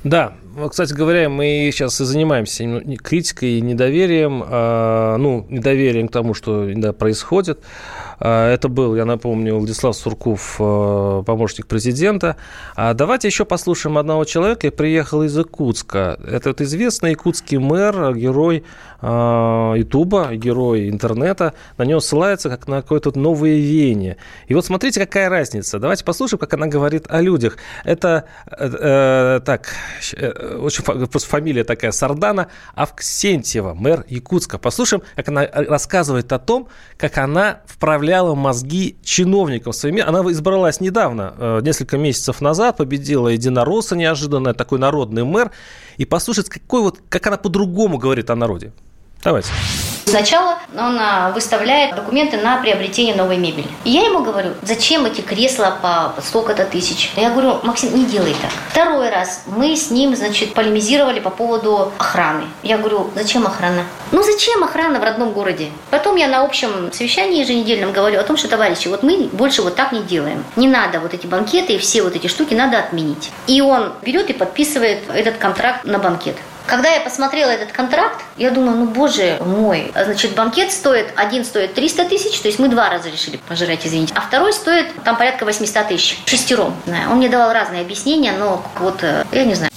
[0.03, 0.33] Да,
[0.71, 6.69] кстати говоря, мы сейчас и занимаемся критикой и недоверием, а, ну, недоверием к тому, что
[6.99, 7.61] происходит.
[8.21, 12.37] А, это был, я напомню, Владислав Сурков, а, помощник президента.
[12.77, 14.71] А давайте еще послушаем одного человека.
[14.71, 16.19] Приехал из Якутска.
[16.31, 18.65] Это вот известный якутский мэр, герой
[19.03, 21.55] Ютуба, герой интернета.
[21.79, 24.19] На него ссылается как на какое-то новое веяние.
[24.47, 25.79] И вот смотрите, какая разница.
[25.79, 27.57] Давайте послушаем, как она говорит о людях.
[27.85, 29.69] Это, э, э так,
[30.17, 34.59] э, очень просто фамилия такая, Сардана Авксентьева, мэр Якутска.
[34.59, 40.03] Послушаем, как она рассказывает о том, как она вправляла мозги чиновникам своими.
[40.03, 45.51] Она избралась недавно, э, несколько месяцев назад, победила единоросса неожиданно, такой народный мэр.
[45.97, 48.73] И послушать, какой вот, как она по-другому говорит о народе.
[49.23, 49.51] Давайте.
[50.07, 53.69] Сначала он а, выставляет документы на приобретение новой мебели.
[53.85, 57.13] И я ему говорю, зачем эти кресла по столько-то тысяч?
[57.15, 58.51] Я говорю, Максим, не делай так.
[58.71, 62.45] Второй раз мы с ним, значит, полемизировали по поводу охраны.
[62.65, 63.85] Я говорю, зачем охрана?
[64.11, 65.69] Ну зачем охрана в родном городе?
[65.91, 69.77] Потом я на общем совещании еженедельном говорю о том, что, товарищи, вот мы больше вот
[69.77, 70.45] так не делаем.
[70.57, 73.31] Не надо вот эти банкеты и все вот эти штуки надо отменить.
[73.47, 76.37] И он берет и подписывает этот контракт на банкет.
[76.67, 81.75] Когда я посмотрела этот контракт, я думаю, ну боже мой, значит, банкет стоит, один стоит
[81.75, 85.45] 300 тысяч, то есть мы два раза решили пожрать, извините, а второй стоит там порядка
[85.45, 86.75] 800 тысяч, шестером.
[87.11, 89.71] Он мне давал разные объяснения, но вот, э, я не знаю.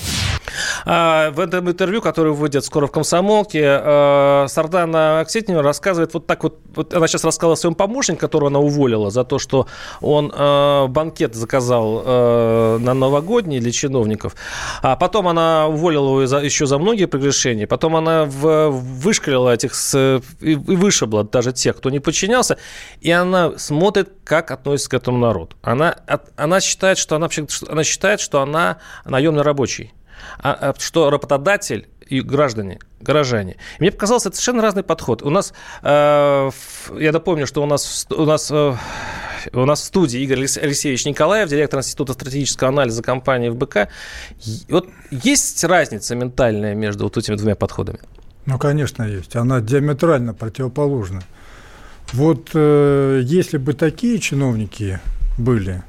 [0.86, 6.44] А, в этом интервью, которое выйдет скоро в «Комсомолке», а, Сардана Аксетнева рассказывает вот так
[6.44, 9.68] вот, вот она сейчас рассказала о своем помощнике, которого она уволила за то, что
[10.02, 14.36] он а, банкет заказал на новогодний для чиновников,
[14.82, 19.74] а потом она уволила его еще за многие прегрешения, потом она вышкалила этих
[20.42, 22.58] и вышибла даже тех, кто не подчинялся,
[23.02, 25.56] и она смотрит, как относится к этому народ.
[25.62, 25.96] Она,
[26.36, 27.30] она считает, что она,
[27.68, 29.94] она считает, что она наемный рабочий
[30.40, 33.54] а, а, что работодатель и граждане, горожане.
[33.80, 35.22] И мне показалось, это совершенно разный подход.
[35.24, 36.52] У нас, э,
[37.00, 38.76] я напомню, что у нас, у нас э,
[39.52, 43.90] у нас в студии Игорь Алексеевич Николаев, директор Института стратегического анализа компании ФБК.
[44.70, 48.00] Вот есть разница ментальная между вот этими двумя подходами?
[48.46, 49.36] Ну, конечно, есть.
[49.36, 51.24] Она диаметрально противоположна.
[52.12, 55.00] Вот э, если бы такие чиновники
[55.38, 55.84] были,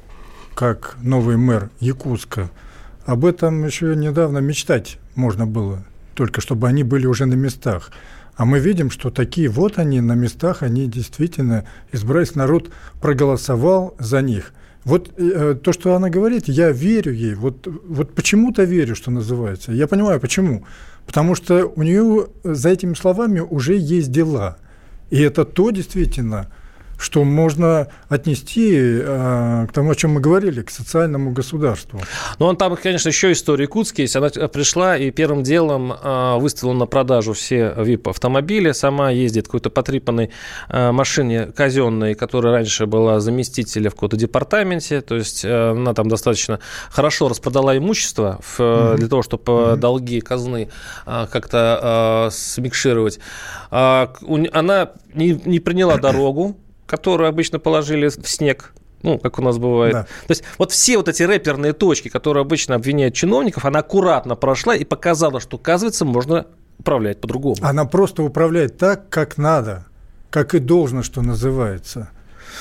[0.53, 2.49] как новый мэр Якутска–
[3.05, 7.91] об этом еще недавно мечтать можно было, только чтобы они были уже на местах.
[8.35, 14.21] А мы видим, что такие вот они на местах, они действительно избрались, народ проголосовал за
[14.21, 14.53] них.
[14.83, 17.33] Вот э, то, что она говорит, я верю ей.
[17.33, 19.71] Вот, вот почему-то верю, что называется.
[19.71, 20.65] Я понимаю, почему.
[21.07, 24.57] Потому что у нее за этими словами уже есть дела.
[25.09, 26.51] И это то действительно,
[26.97, 32.01] что можно отнести э, к тому, о чем мы говорили, к социальному государству.
[32.39, 34.15] Ну, он там, конечно, еще история Якутский есть.
[34.15, 38.71] Она пришла и первым делом э, выставила на продажу все VIP-автомобили.
[38.71, 40.31] Сама ездит в какой-то потрепанной
[40.69, 45.01] э, машине казенной, которая раньше была заместителем в каком-то департаменте.
[45.01, 48.95] То есть э, она там достаточно хорошо распродала имущество в, mm-hmm.
[48.97, 49.75] для того, чтобы mm-hmm.
[49.77, 50.69] долги казны
[51.05, 53.19] э, как-то э, смикшировать.
[53.71, 54.07] Э,
[54.53, 59.93] она не, не приняла дорогу которую обычно положили в снег, ну, как у нас бывает.
[59.93, 60.03] Да.
[60.03, 64.75] То есть вот все вот эти рэперные точки, которые обычно обвиняют чиновников, она аккуратно прошла
[64.75, 66.47] и показала, что, оказывается, можно
[66.79, 67.57] управлять по-другому.
[67.61, 69.85] Она просто управляет так, как надо,
[70.29, 72.09] как и должно, что называется.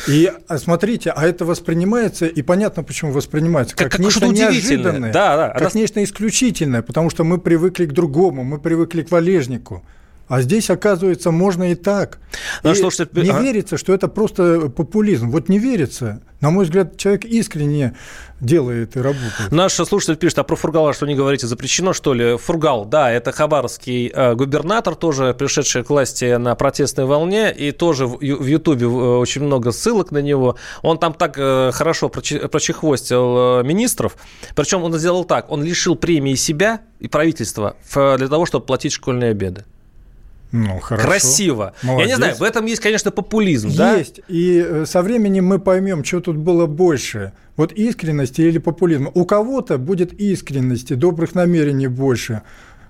[0.08, 5.12] И а смотрите, а это воспринимается, и понятно, почему воспринимается, как, как, как нечто неожиданное,
[5.12, 5.80] да, да, как она...
[5.80, 9.84] нечто исключительное, потому что мы привыкли к другому, мы привыкли к валежнику.
[10.26, 12.18] А здесь, оказывается, можно и так.
[12.62, 13.08] Ну, и что, что...
[13.12, 13.40] Не а...
[13.40, 15.30] верится, что это просто популизм.
[15.30, 16.22] Вот не верится.
[16.40, 17.96] На мой взгляд, человек искренне
[18.40, 19.50] делает и работает.
[19.50, 22.37] Наш слушатель пишет, а про Фургала что не говорите, запрещено что ли?
[22.37, 28.06] Фургал, да, это хабаровский э, губернатор, тоже пришедший к власти на протестной волне, и тоже
[28.06, 30.56] в Ютубе э, очень много ссылок на него.
[30.82, 34.16] Он там так э, хорошо прочехвостил министров,
[34.54, 39.30] причем он сделал так, он лишил премии себя и правительства для того, чтобы платить школьные
[39.30, 39.64] обеды.
[40.52, 41.09] Ну, хорошо.
[41.09, 41.74] Красиво.
[41.83, 42.09] Молодец.
[42.09, 43.78] Я не знаю, в этом есть, конечно, популизм, есть.
[43.78, 43.96] да?
[43.96, 44.20] Есть.
[44.28, 47.33] И э, со временем мы поймем, что тут было больше.
[47.57, 49.11] Вот искренности или популизма.
[49.14, 52.42] У кого-то будет искренности, добрых намерений больше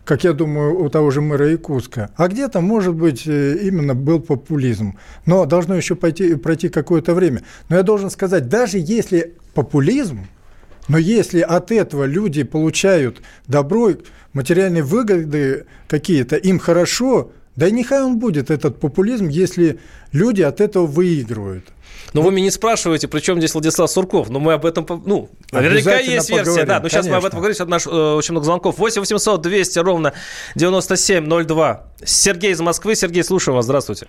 [0.05, 2.11] как я думаю, у того же мэра Якутска.
[2.17, 4.99] А где-то, может быть, э, именно был популизм.
[5.27, 7.43] Но должно еще пойти, пройти какое-то время.
[7.69, 10.27] Но я должен сказать, даже если популизм,
[10.89, 13.93] но если от этого люди получают добро,
[14.35, 19.79] материальные выгоды какие-то, им хорошо, да и нехай он будет, этот популизм, если
[20.13, 21.65] люди от этого выигрывают.
[22.13, 24.31] Но вы меня не спрашиваете, при чем здесь Владислав Сурков.
[24.31, 26.45] Но мы об этом, ну, наверняка есть версия.
[26.45, 27.69] Поговорим, да, но сейчас мы об этом поговорим.
[27.69, 28.79] Наш, э, очень много звонков.
[28.79, 30.13] 8 800 200 ровно
[30.55, 31.83] 9702.
[32.05, 32.95] Сергей из Москвы.
[32.95, 33.65] Сергей, слушаю вас.
[33.65, 34.07] Здравствуйте.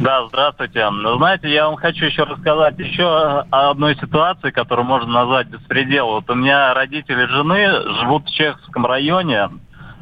[0.00, 0.88] Да, здравствуйте.
[0.90, 6.06] Ну, знаете, я вам хочу еще рассказать еще о одной ситуации, которую можно назвать беспредел.
[6.06, 7.68] Вот у меня родители жены
[8.00, 9.48] живут в Чеховском районе,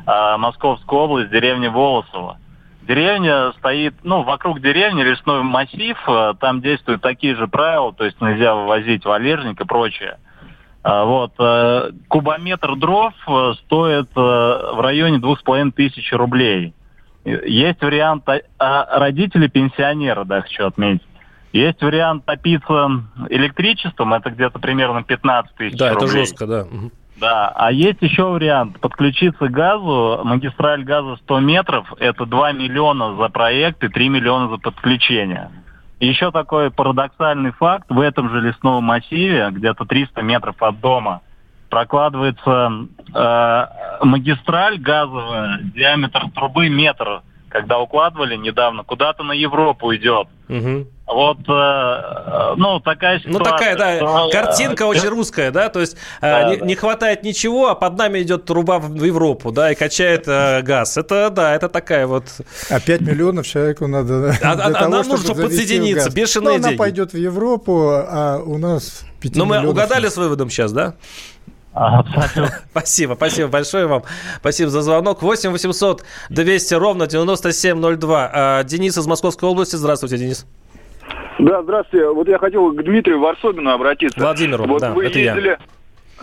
[0.07, 2.39] э, Московской области, деревня Волосово.
[2.87, 8.21] Деревня стоит, ну, вокруг деревни лесной массив, э, там действуют такие же правила, то есть
[8.21, 10.19] нельзя вывозить валежник и прочее.
[10.85, 11.33] А, вот.
[11.39, 16.75] Э, кубометр дров э, стоит в районе двух с половиной тысяч рублей.
[17.25, 18.25] Есть вариант
[18.59, 21.03] а родители пенсионера, да, хочу отметить.
[21.53, 26.01] Есть вариант топиться электричеством, это где-то примерно 15 тысяч да, рублей.
[26.01, 26.67] Да, это жестко, да.
[27.19, 33.17] Да, а есть еще вариант подключиться к газу, магистраль газа 100 метров, это 2 миллиона
[33.17, 35.51] за проект и 3 миллиона за подключение.
[35.99, 41.23] еще такой парадоксальный факт, в этом же лесном массиве, где-то 300 метров от дома,
[41.71, 43.67] прокладывается э,
[44.03, 50.29] магистраль газовая, диаметр трубы метр, когда укладывали недавно, куда-то на Европу идет.
[50.49, 50.87] Угу.
[51.07, 53.39] Вот, э, ну, такая ситуация.
[53.39, 56.67] Ну, такая, да, что, картинка э, очень русская, да, то есть э, да, не, да.
[56.67, 60.97] не хватает ничего, а под нами идет труба в Европу, да, и качает э, газ.
[60.97, 62.25] Это, да, это такая вот...
[62.71, 66.69] А 5 миллионов человеку надо а, для а, того, нам нужно подсоединиться, бешеные ну, деньги.
[66.71, 70.95] она пойдет в Европу, а у нас 5 Но мы угадали с выводом сейчас, да?
[72.71, 74.03] Спасибо, спасибо большое вам.
[74.39, 75.23] Спасибо за звонок.
[75.23, 78.31] 8 800 200 ровно 9702.
[78.33, 79.77] А, Денис из Московской области.
[79.77, 80.47] Здравствуйте, Денис.
[81.39, 82.09] Да, здравствуйте.
[82.09, 84.19] Вот я хотел к Дмитрию Варсобину обратиться.
[84.19, 85.49] Владимиру, вот да, вы это ездили...
[85.49, 85.59] я.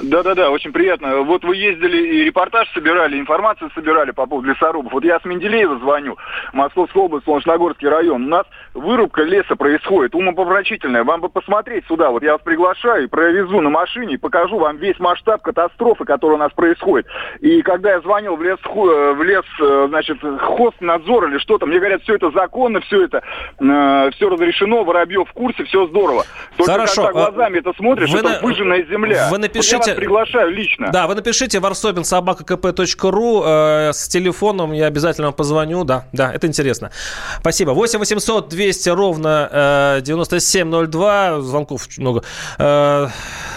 [0.01, 1.21] Да-да-да, очень приятно.
[1.21, 4.91] Вот вы ездили и репортаж собирали, информацию собирали по поводу лесорубов.
[4.91, 6.17] Вот я с Менделеева звоню,
[6.51, 8.23] Московская область, Солнечногорский район.
[8.23, 11.03] У нас вырубка леса происходит, умопомрачительная.
[11.03, 15.43] Вам бы посмотреть сюда, вот я вас приглашаю, провезу на машине, покажу вам весь масштаб
[15.43, 17.06] катастрофы, которая у нас происходит.
[17.41, 19.45] И когда я звонил в лес, в лес
[19.89, 23.21] значит, хостнадзор или что-то, мне говорят, все это законно, все это,
[23.60, 26.23] э, все разрешено, Воробьев в курсе, все здорово.
[26.58, 27.03] Только Хорошо.
[27.03, 28.39] когда глазами это смотришь, вы это на...
[28.39, 29.27] выжженная земля.
[29.29, 29.91] Вы напишите напишите...
[29.91, 30.89] Вас приглашаю лично.
[30.91, 35.83] Да, вы напишите варсобин собака kp.ру э, с телефоном, я обязательно вам позвоню.
[35.83, 36.91] Да, да, это интересно.
[37.39, 37.71] Спасибо.
[37.71, 41.41] 8 800 200 ровно э, 9702.
[41.41, 42.23] Звонков много.
[42.57, 43.07] Э,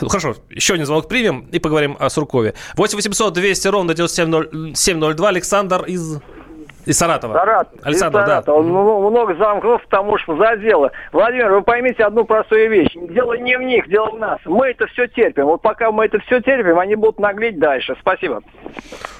[0.00, 2.54] хорошо, еще один звонок примем и поговорим о Суркове.
[2.76, 5.28] 8 800 200 ровно 9702.
[5.28, 6.20] Александр из...
[6.86, 7.34] Из Саратова.
[7.34, 7.80] Саратов.
[7.82, 8.62] Александр, из Саратова.
[8.62, 8.68] да.
[8.68, 10.92] Ну, много замкнув, потому что за дело.
[11.12, 12.92] Владимир, вы поймите одну простую вещь.
[12.94, 14.38] Дело не в них, дело в нас.
[14.44, 15.46] Мы это все терпим.
[15.46, 17.96] Вот пока мы это все терпим, они будут наглеть дальше.
[18.00, 18.40] Спасибо.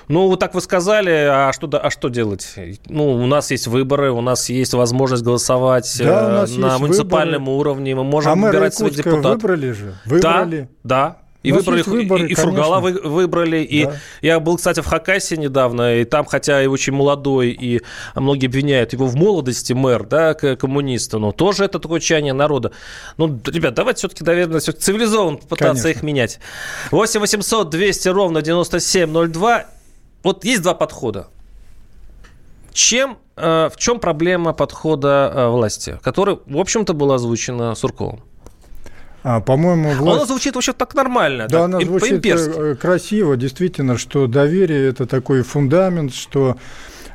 [0.09, 2.55] Ну, вот так вы сказали, а что, а что делать?
[2.88, 7.59] Ну, у нас есть выборы, у нас есть возможность голосовать да, э, на муниципальном выборы.
[7.59, 9.42] уровне, мы можем а выбирать своих депутатов.
[9.42, 10.68] выбрали же, выбрали.
[10.85, 11.16] Да, да.
[11.46, 13.59] И выбрали, выборы, и, и Фургала вы, выбрали.
[13.59, 13.96] И да.
[14.20, 17.82] я был, кстати, в Хакасии недавно, и там, хотя и очень молодой, и
[18.14, 22.72] многие обвиняют его в молодости мэр, да, коммуниста, но тоже это такое чаяние народа.
[23.16, 25.88] Ну, ребят, давайте все-таки, наверное, все цивилизованно пытаться Конечно.
[25.88, 26.40] их менять.
[26.90, 29.66] 8 800 200 ровно 9702.
[30.22, 31.28] Вот есть два подхода.
[32.72, 38.22] Чем, э, в чем проблема подхода э, власти, который, в общем-то, была озвучена Сурковым?
[39.28, 40.18] А, по-моему, власть...
[40.18, 41.48] Она звучит вообще так нормально.
[41.48, 46.56] Да, так, она звучит э, красиво, действительно, что доверие– это такой фундамент, что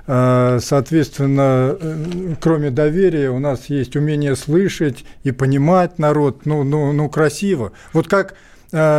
[0.07, 6.91] э, Соответственно, э, кроме доверия, у нас есть умение слышать и понимать народ, ну, ну,
[6.91, 7.71] ну красиво.
[7.93, 8.35] Вот как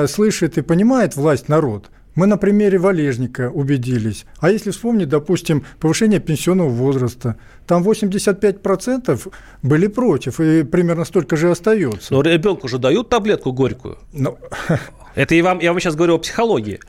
[0.08, 4.26] слышит и понимает власть народ, Мы на примере Валежника убедились.
[4.38, 11.50] А если вспомнить, допустим, повышение пенсионного возраста, там 85% были против, и примерно столько же
[11.50, 12.12] остается.
[12.12, 13.98] Но ребенку же дают таблетку горькую.
[14.12, 14.38] Но...
[15.14, 16.80] Это и вам, я вам сейчас говорю о психологии.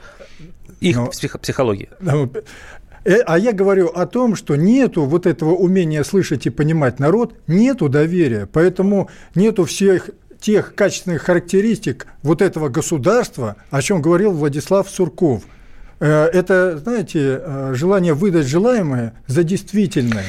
[0.79, 1.07] Их Но...
[1.07, 1.89] психологии.
[3.05, 7.36] Э, а я говорю о том, что нету вот этого умения слышать и понимать народ,
[7.47, 10.09] нету доверия, поэтому нету всех
[10.43, 15.43] тех качественных характеристик вот этого государства, о чем говорил Владислав Сурков.
[15.99, 20.25] Э, это, знаете, э, желание выдать желаемое за действительное.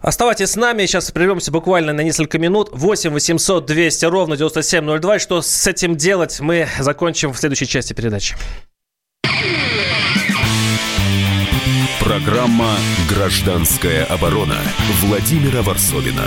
[0.00, 2.70] Оставайтесь с нами, сейчас прервемся буквально на несколько минут.
[2.72, 5.18] 8 800 200 ровно 9702.
[5.20, 8.34] Что с этим делать, мы закончим в следующей части передачи.
[12.00, 12.76] Программа
[13.08, 14.58] «Гражданская оборона»
[15.00, 16.26] Владимира Варсовина.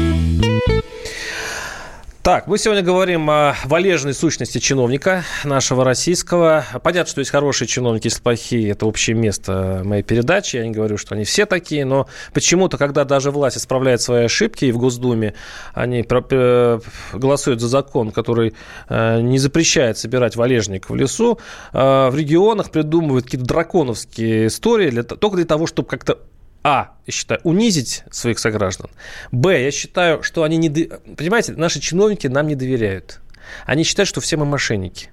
[2.23, 6.63] Так, мы сегодня говорим о валежной сущности чиновника нашего российского.
[6.83, 8.69] Понятно, что есть хорошие чиновники, есть плохие.
[8.69, 10.57] Это общее место моей передачи.
[10.57, 14.65] Я не говорю, что они все такие, но почему-то, когда даже власть исправляет свои ошибки,
[14.65, 15.33] и в Госдуме
[15.73, 16.79] они э,
[17.11, 18.53] голосуют за закон, который
[18.87, 21.39] э, не запрещает собирать валежник в лесу,
[21.73, 26.19] э, в регионах придумывают какие-то драконовские истории для, только для того, чтобы как-то
[26.63, 28.89] а, я считаю, унизить своих сограждан.
[29.31, 30.69] Б, я считаю, что они не...
[30.69, 33.19] Понимаете, наши чиновники нам не доверяют.
[33.65, 35.09] Они считают, что все мы мошенники.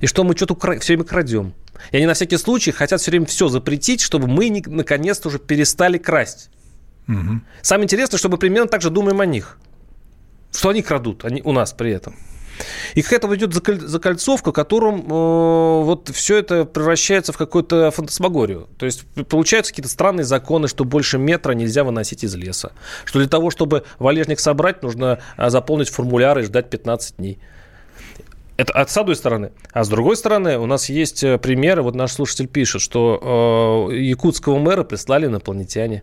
[0.00, 0.78] И что мы что-то кра...
[0.80, 1.54] все время крадем.
[1.92, 4.62] И они на всякий случай хотят все время все запретить, чтобы мы не...
[4.66, 6.50] наконец-то уже перестали красть.
[7.06, 7.40] Угу.
[7.62, 9.58] Самое интересное, чтобы примерно так же думаем о них.
[10.52, 12.16] Что они крадут они у нас при этом.
[12.94, 18.68] И к этому идет закольцовка, которым э, вот все это превращается в какую-то фантасмагорию.
[18.78, 22.72] То есть получаются какие-то странные законы, что больше метра нельзя выносить из леса.
[23.04, 27.38] Что для того, чтобы валежник собрать, нужно а, заполнить формуляр и ждать 15 дней.
[28.56, 29.52] Это от с одной стороны.
[29.72, 31.82] А с другой стороны, у нас есть э, примеры.
[31.82, 36.02] Вот наш слушатель пишет, что э, якутского мэра прислали инопланетяне.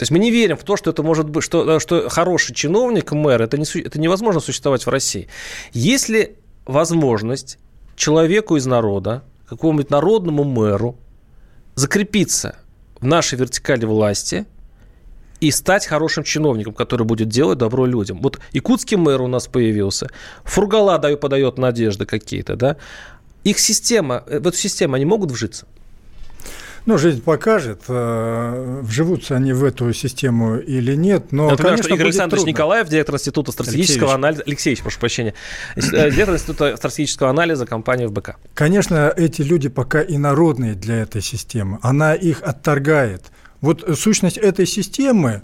[0.00, 3.12] То есть мы не верим в то, что это может быть, что, что хороший чиновник,
[3.12, 5.28] мэр, это, не, это невозможно существовать в России.
[5.74, 7.58] Есть ли возможность
[7.96, 10.96] человеку из народа, какому-нибудь народному мэру,
[11.74, 12.56] закрепиться
[12.98, 14.46] в нашей вертикали власти
[15.38, 18.22] и стать хорошим чиновником, который будет делать добро людям.
[18.22, 20.08] Вот якутский мэр у нас появился,
[20.44, 22.78] Фургала дает, подает надежды какие-то, да.
[23.44, 25.66] Их система, э, в эту систему они могут вжиться?
[26.86, 31.30] Ну, жизнь покажет, э, вживутся они в эту систему или нет.
[31.30, 32.50] Но, Например, конечно, что Игорь Александрович трудно.
[32.50, 35.34] Николаев, директор Института стратегического анализа, Алексеевич, прошу прощения,
[35.76, 38.36] э, директор Института стратегического анализа компании ФБК.
[38.54, 41.78] Конечно, эти люди пока инородные для этой системы.
[41.82, 43.30] Она их отторгает.
[43.60, 45.42] Вот сущность этой системы,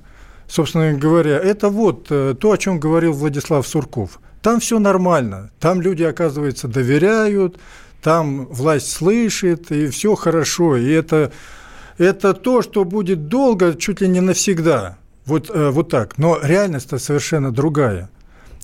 [0.48, 4.20] собственно говоря, это вот э, то, о чем говорил Владислав Сурков.
[4.42, 7.58] Там все нормально, там люди, оказывается, доверяют,
[8.06, 10.76] там власть слышит, и все хорошо.
[10.76, 11.32] И это,
[11.98, 14.96] это то, что будет долго, чуть ли не навсегда.
[15.24, 16.16] Вот, э, вот так.
[16.16, 18.08] Но реальность-то совершенно другая.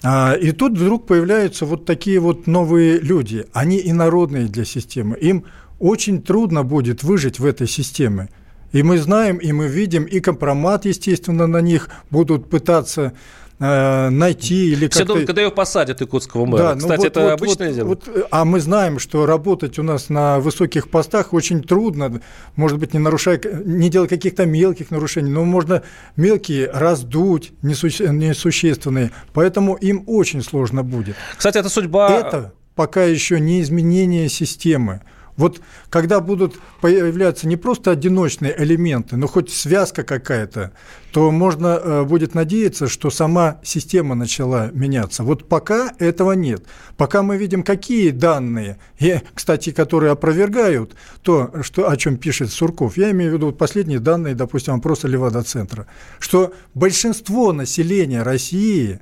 [0.05, 3.45] А, и тут вдруг появляются вот такие вот новые люди.
[3.53, 5.17] Они инородные для системы.
[5.17, 5.43] Им
[5.81, 8.29] очень трудно будет выжить в этой системе.
[8.71, 13.13] И мы знаем, и мы видим, и компромат, естественно, на них будут пытаться
[13.59, 14.89] э, найти или.
[14.89, 16.63] Все думают, когда его посадят, якутского мэра.
[16.63, 17.89] Да, ну Кстати, вот, это вот, обычное вот, дело?
[17.89, 22.21] Вот, а мы знаем, что работать у нас на высоких постах очень трудно,
[22.57, 25.83] может быть, не нарушая, не делать каких-то мелких нарушений, но можно
[26.17, 29.11] мелкие раздуть, несущественные.
[29.33, 31.17] Поэтому им очень сложно будет.
[31.37, 32.11] Кстати, это судьба...
[32.11, 35.03] Это пока еще не изменение системы.
[35.37, 40.73] Вот когда будут появляться не просто одиночные элементы, но хоть связка какая-то,
[41.13, 45.23] то можно э, будет надеяться, что сама система начала меняться.
[45.23, 46.65] Вот пока этого нет.
[46.97, 52.97] Пока мы видим, какие данные, и, кстати, которые опровергают то, что, о чем пишет Сурков.
[52.97, 55.87] Я имею в виду последние данные, допустим, опроса Левада-центра,
[56.19, 59.01] что большинство населения России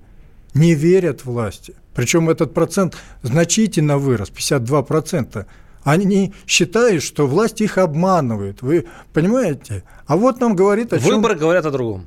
[0.54, 1.74] не верят власти.
[1.94, 5.46] Причем этот процент значительно вырос, 52%
[5.84, 8.62] Они считают, что власть их обманывает.
[8.62, 9.82] Вы понимаете?
[10.06, 11.16] А вот нам говорит о чем...
[11.16, 12.06] Выборы говорят о другом.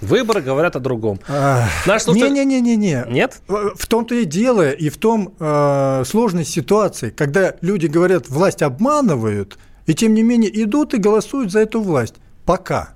[0.00, 1.18] Выборы говорят о другом.
[1.26, 2.32] Наш слушатель...
[2.34, 3.06] Не-не-не-не.
[3.08, 3.40] Нет?
[3.46, 9.56] В том-то и дело, и в том э, сложной ситуации, когда люди говорят, власть обманывают,
[9.86, 12.16] и тем не менее идут и голосуют за эту власть.
[12.44, 12.95] Пока.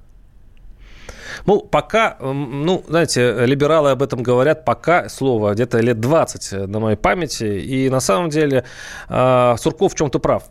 [1.46, 6.96] Ну, пока, ну, знаете, либералы об этом говорят пока, слово, где-то лет 20 на моей
[6.96, 7.44] памяти.
[7.44, 8.64] И на самом деле
[9.08, 10.44] э, Сурков в чем-то прав.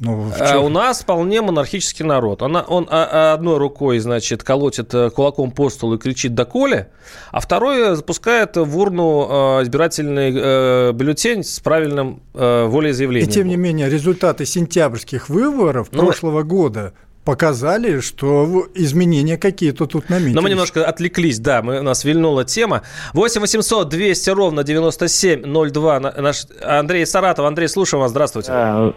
[0.00, 2.42] Ну, а у нас вполне монархический народ.
[2.42, 6.88] Она, он а, а, одной рукой, значит, колотит э, кулаком по столу и кричит «доколе»,
[7.30, 13.30] а второй запускает в урну избирательный э, бюллетень с правильным э, волеизъявлением.
[13.30, 16.92] И тем не менее результаты сентябрьских выборов ну, прошлого года
[17.24, 20.34] показали, что изменения какие-то тут наметились.
[20.34, 22.82] Но мы немножко отвлеклись, да, мы, у нас вильнула тема.
[23.12, 26.00] 8 800 200 ровно 9702.
[26.00, 27.46] Наш Андрей Саратов.
[27.46, 28.10] Андрей, слушаем вас.
[28.10, 28.52] Здравствуйте.
[28.52, 28.92] А,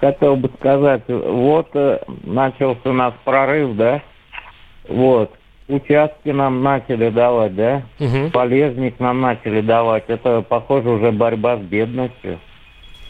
[0.00, 4.02] хотел бы сказать, вот э, начался у нас прорыв, да,
[4.88, 5.30] вот,
[5.68, 8.30] участки нам начали давать, да, угу.
[8.32, 10.04] полезник нам начали давать.
[10.08, 12.38] Это, похоже, уже борьба с бедностью.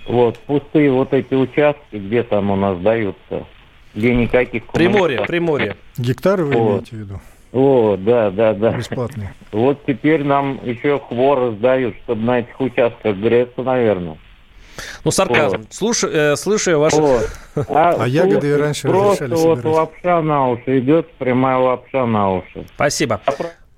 [0.06, 3.46] Вот, пустые вот эти участки, где там у нас даются,
[3.94, 4.64] где никаких...
[4.66, 5.76] Приморье, Приморье.
[5.96, 6.70] Гектары вы вот.
[6.70, 7.20] имеете в виду?
[7.52, 8.72] О, да, да, да.
[8.72, 9.32] Бесплатные.
[9.52, 14.18] Вот теперь нам еще хворы сдают, чтобы на этих участках греться, наверное.
[15.04, 15.58] Ну, сарказм.
[15.58, 15.66] Вот.
[15.70, 16.96] Слушай, э, слушаю ваши...
[16.96, 17.30] Вот.
[17.68, 22.66] А, а ягоды и раньше Просто вот лапша на уши идет, прямая лапша на уши.
[22.74, 23.20] Спасибо.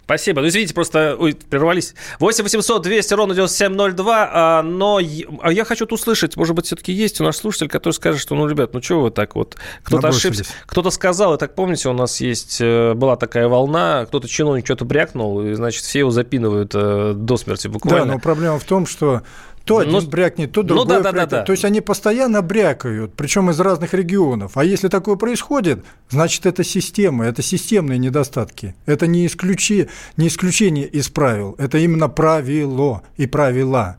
[0.06, 0.40] Спасибо.
[0.40, 1.96] Ну, извините, просто ой, прервались.
[2.20, 4.30] 8 800 200 ровно 9702.
[4.32, 5.00] А, но
[5.42, 8.46] а я хочу услышать, может быть, все-таки есть у нас слушатель, который скажет, что, ну,
[8.46, 9.56] ребят, ну, чего вы так вот?
[9.82, 10.44] Кто-то ошибся.
[10.66, 14.84] Кто-то сказал, и так помните, у нас есть, э, была такая волна, кто-то чиновник что-то
[14.84, 18.06] брякнул, и, значит, все его запинывают э, до смерти буквально.
[18.06, 19.22] Да, но проблема в том, что
[19.66, 21.42] то один ну, брякнет, то другой ну, да, да, да, да.
[21.42, 24.52] То есть они постоянно брякают, причем из разных регионов.
[24.54, 28.76] А если такое происходит, значит, это система, это системные недостатки.
[28.86, 33.96] Это не, исключи, не исключение из правил, это именно правило и правила.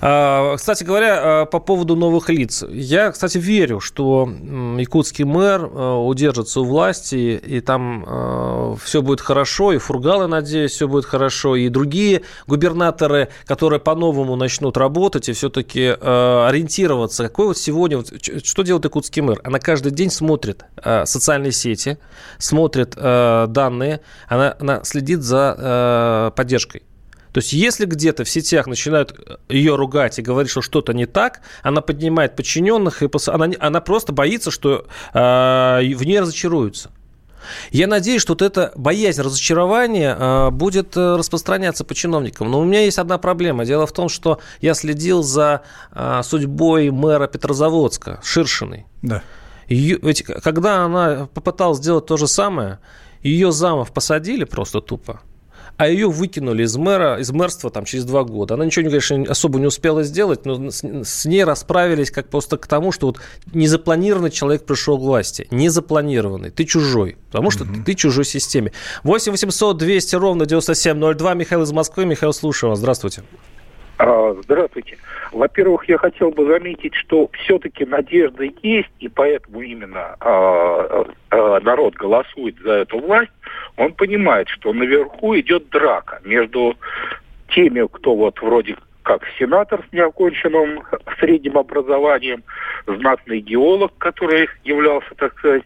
[0.00, 2.64] А, кстати говоря, а, по поводу новых лиц.
[2.68, 4.28] Я, кстати, верю, что
[4.78, 10.88] якутский мэр а, удержится у власти, и там все будет хорошо, и Фургалы, надеюсь, все
[10.88, 17.24] будет хорошо, и другие губернаторы, которые по-новому начнут работать и все-таки ориентироваться.
[17.24, 18.02] Какой вот сегодня,
[18.44, 19.40] что делает якутский мэр?
[19.44, 20.64] Она каждый день смотрит
[21.04, 21.98] социальные сети,
[22.38, 26.82] смотрит данные, она, она следит за поддержкой.
[27.36, 31.04] То есть, если где-то в сетях начинают э, ее ругать и говорить, что что-то не
[31.04, 36.92] так, она поднимает подчиненных, и она, она просто боится, что э, в ней разочаруются.
[37.72, 42.50] Я надеюсь, что вот эта боязнь разочарования э, будет э, распространяться по чиновникам.
[42.50, 43.66] Но у меня есть одна проблема.
[43.66, 45.60] Дело в том, что я следил за
[46.22, 48.86] судьбой мэра Петрозаводска, Ширшиной.
[49.02, 49.22] Да.
[49.68, 52.78] Ее, ведь, когда она попыталась сделать то же самое,
[53.20, 55.20] ее замов посадили просто тупо
[55.76, 58.54] а ее выкинули из мэра, из мэрства там через два года.
[58.54, 62.66] Она ничего, конечно, особо не успела сделать, но с, с ней расправились как просто к
[62.66, 63.20] тому, что вот
[63.52, 65.46] незапланированный человек пришел к власти.
[65.50, 66.50] Незапланированный.
[66.50, 67.16] Ты чужой.
[67.30, 67.74] Потому что угу.
[67.74, 68.72] ты, ты чужой системе.
[69.02, 71.34] 8 800 200 ровно 9702.
[71.34, 72.06] Михаил из Москвы.
[72.06, 72.78] Михаил, слушаю вас.
[72.78, 73.22] Здравствуйте.
[73.98, 74.98] А, здравствуйте.
[75.32, 81.94] Во-первых, я хотел бы заметить, что все-таки надежда есть, и поэтому именно а, а, народ
[81.94, 83.32] голосует за эту власть.
[83.76, 86.76] Он понимает, что наверху идет драка между
[87.48, 90.82] теми, кто вот вроде как сенатор с неоконченным
[91.20, 92.42] средним образованием,
[92.86, 95.62] знатный геолог, который являлся, так сказать,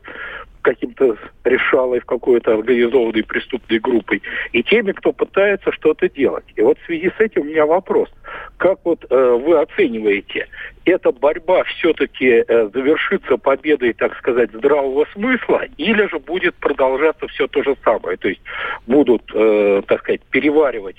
[0.62, 6.44] каким-то решалой в какой-то организованной преступной группой, и теми, кто пытается что-то делать.
[6.56, 8.08] И вот в связи с этим у меня вопрос.
[8.56, 10.48] Как вот э, вы оцениваете,
[10.84, 17.46] эта борьба все-таки э, завершится победой, так сказать, здравого смысла, или же будет продолжаться все
[17.46, 18.16] то же самое?
[18.16, 18.42] То есть
[18.86, 20.98] будут, э, так сказать, переваривать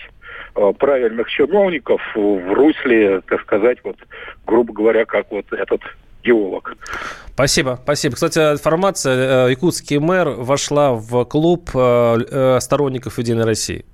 [0.55, 3.97] э, правильных чиновников в русле, так сказать, вот,
[4.45, 5.81] грубо говоря, как вот этот
[6.23, 6.75] геолог.
[7.33, 8.15] Спасибо, спасибо.
[8.15, 13.85] Кстати, информация, э, якутский мэр вошла в клуб э, э, сторонников Единой России.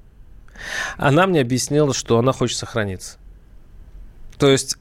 [0.97, 3.17] Она мне объяснила, что она хочет сохраниться.
[4.37, 4.77] То есть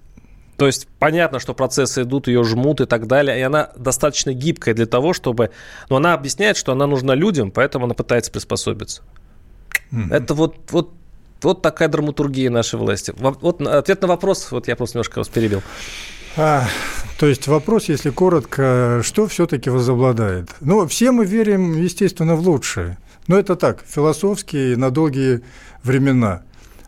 [0.57, 4.75] то есть понятно, что процессы идут, ее жмут и так далее, и она достаточно гибкая
[4.75, 5.51] для того, чтобы...
[5.91, 9.03] Но она объясняет, что она нужна людям, поэтому она пытается приспособиться.
[9.93, 10.15] Mm-hmm.
[10.15, 10.95] Это вот, вот,
[11.43, 13.13] вот такая драматургия нашей власти.
[13.19, 15.63] Вот ответ на вопрос, вот я просто немножко вас перебил.
[16.39, 16.67] А,
[17.19, 20.51] то есть вопрос, если коротко, что все-таки возобладает?
[20.61, 22.99] Ну, все мы верим, естественно, в лучшее.
[23.27, 25.41] Но это так, философски на долгие
[25.83, 26.43] времена.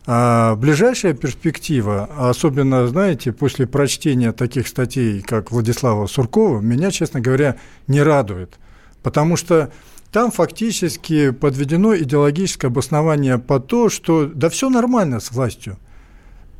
[0.05, 7.57] А ближайшая перспектива, особенно, знаете, после прочтения таких статей, как Владислава Суркова, меня, честно говоря,
[7.87, 8.57] не радует.
[9.03, 9.71] Потому что
[10.11, 15.77] там фактически подведено идеологическое обоснование по то, что да все нормально с властью.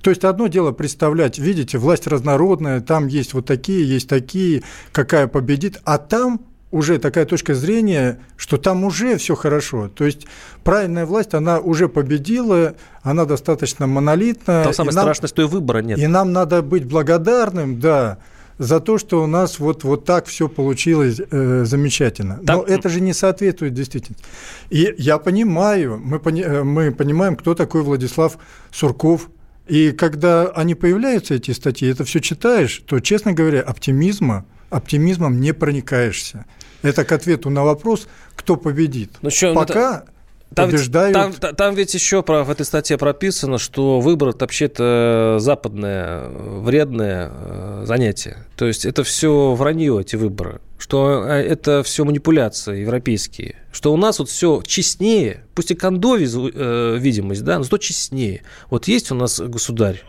[0.02, 5.28] То есть одно дело представлять, видите, власть разнородная, там есть вот такие, есть такие, какая
[5.28, 6.42] победит, а там
[6.72, 9.90] уже такая точка зрения, что там уже все хорошо.
[9.90, 10.28] То есть
[10.64, 14.64] правильная власть, она уже победила, она достаточно монолитна.
[14.66, 15.98] Там самое страшное, что и выбора нет.
[15.98, 18.20] И нам надо быть благодарным, да,
[18.60, 22.40] за то, что у нас вот, вот так все получилось э, замечательно.
[22.46, 22.58] Так...
[22.58, 24.24] Но это же не соответствует действительности.
[24.70, 28.38] И я понимаю, мы, пони, э, мы понимаем, кто такой Владислав
[28.70, 29.30] Сурков.
[29.70, 35.54] И когда они появляются, эти статьи, это все читаешь, то, честно говоря, оптимизма, оптимизмом не
[35.54, 36.46] проникаешься.
[36.82, 39.12] Это к ответу на вопрос, кто победит.
[39.22, 40.04] Ну, что, Пока...
[40.04, 41.14] Это там, побеждают.
[41.14, 46.28] Там, там, там ведь еще про, в этой статье прописано, что выбор это вообще-то западное
[46.30, 48.38] вредное э, занятие.
[48.56, 50.60] То есть это все вранье, эти выборы.
[50.80, 53.58] Что э, это все манипуляции европейские.
[53.72, 58.42] Что у нас вот все честнее, пусть и кондови э, видимость, да, но зато честнее.
[58.72, 60.02] Вот есть у нас государь,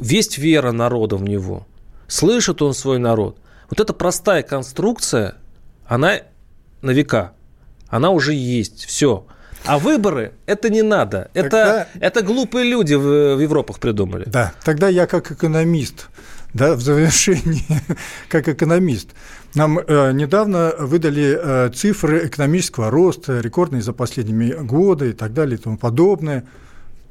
[0.00, 1.66] есть вера народа в него,
[2.08, 3.36] слышит он свой народ.
[3.68, 5.34] Вот эта простая конструкция,
[5.86, 6.20] она
[6.80, 7.32] на века–
[7.94, 9.24] она уже есть, все.
[9.64, 11.30] А выборы это не надо.
[11.32, 14.24] Это, это глупые люди в, в Европах придумали.
[14.26, 16.08] Да, тогда я как экономист,
[16.54, 17.64] да, в завершении,
[18.28, 19.10] как экономист.
[19.54, 25.58] Нам э, недавно выдали э, цифры экономического роста, рекордные за последние годы и так далее
[25.58, 26.44] и тому подобное.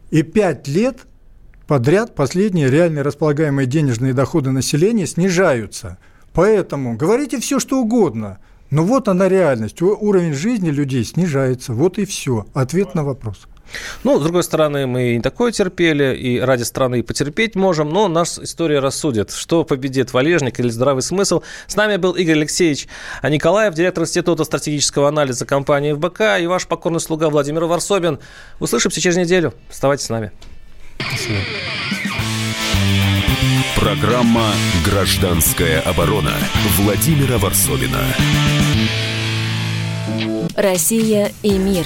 [0.10, 1.00] И пять лет
[1.68, 5.98] подряд последние реальные располагаемые денежные доходы населения снижаются.
[6.34, 8.40] Поэтому говорите все, что угодно–
[8.74, 9.84] но вот она реальность.
[9.84, 11.74] Уровень жизни людей снижается.
[11.74, 12.48] Вот и все.
[12.56, 13.48] Ответ на вопрос.
[14.04, 18.08] Ну, с другой стороны, мы и не такое терпели, и ради страны потерпеть можем, но
[18.08, 21.42] наша история рассудит, что победит валежник или здравый смысл.
[21.68, 22.88] С нами был Игорь Алексеевич
[23.24, 28.20] Николаев, директор Института стратегического анализа компании ФБК, и ваш покорный слуга Владимир Варсобин.
[28.60, 29.54] Услышимся через неделю.
[29.70, 30.32] Оставайтесь с нами.
[31.00, 31.40] Спасибо.
[33.76, 34.54] Программа
[34.86, 36.34] «Гражданская оборона»
[36.78, 38.00] Владимира Варсовина.
[40.56, 41.86] Россия и мир.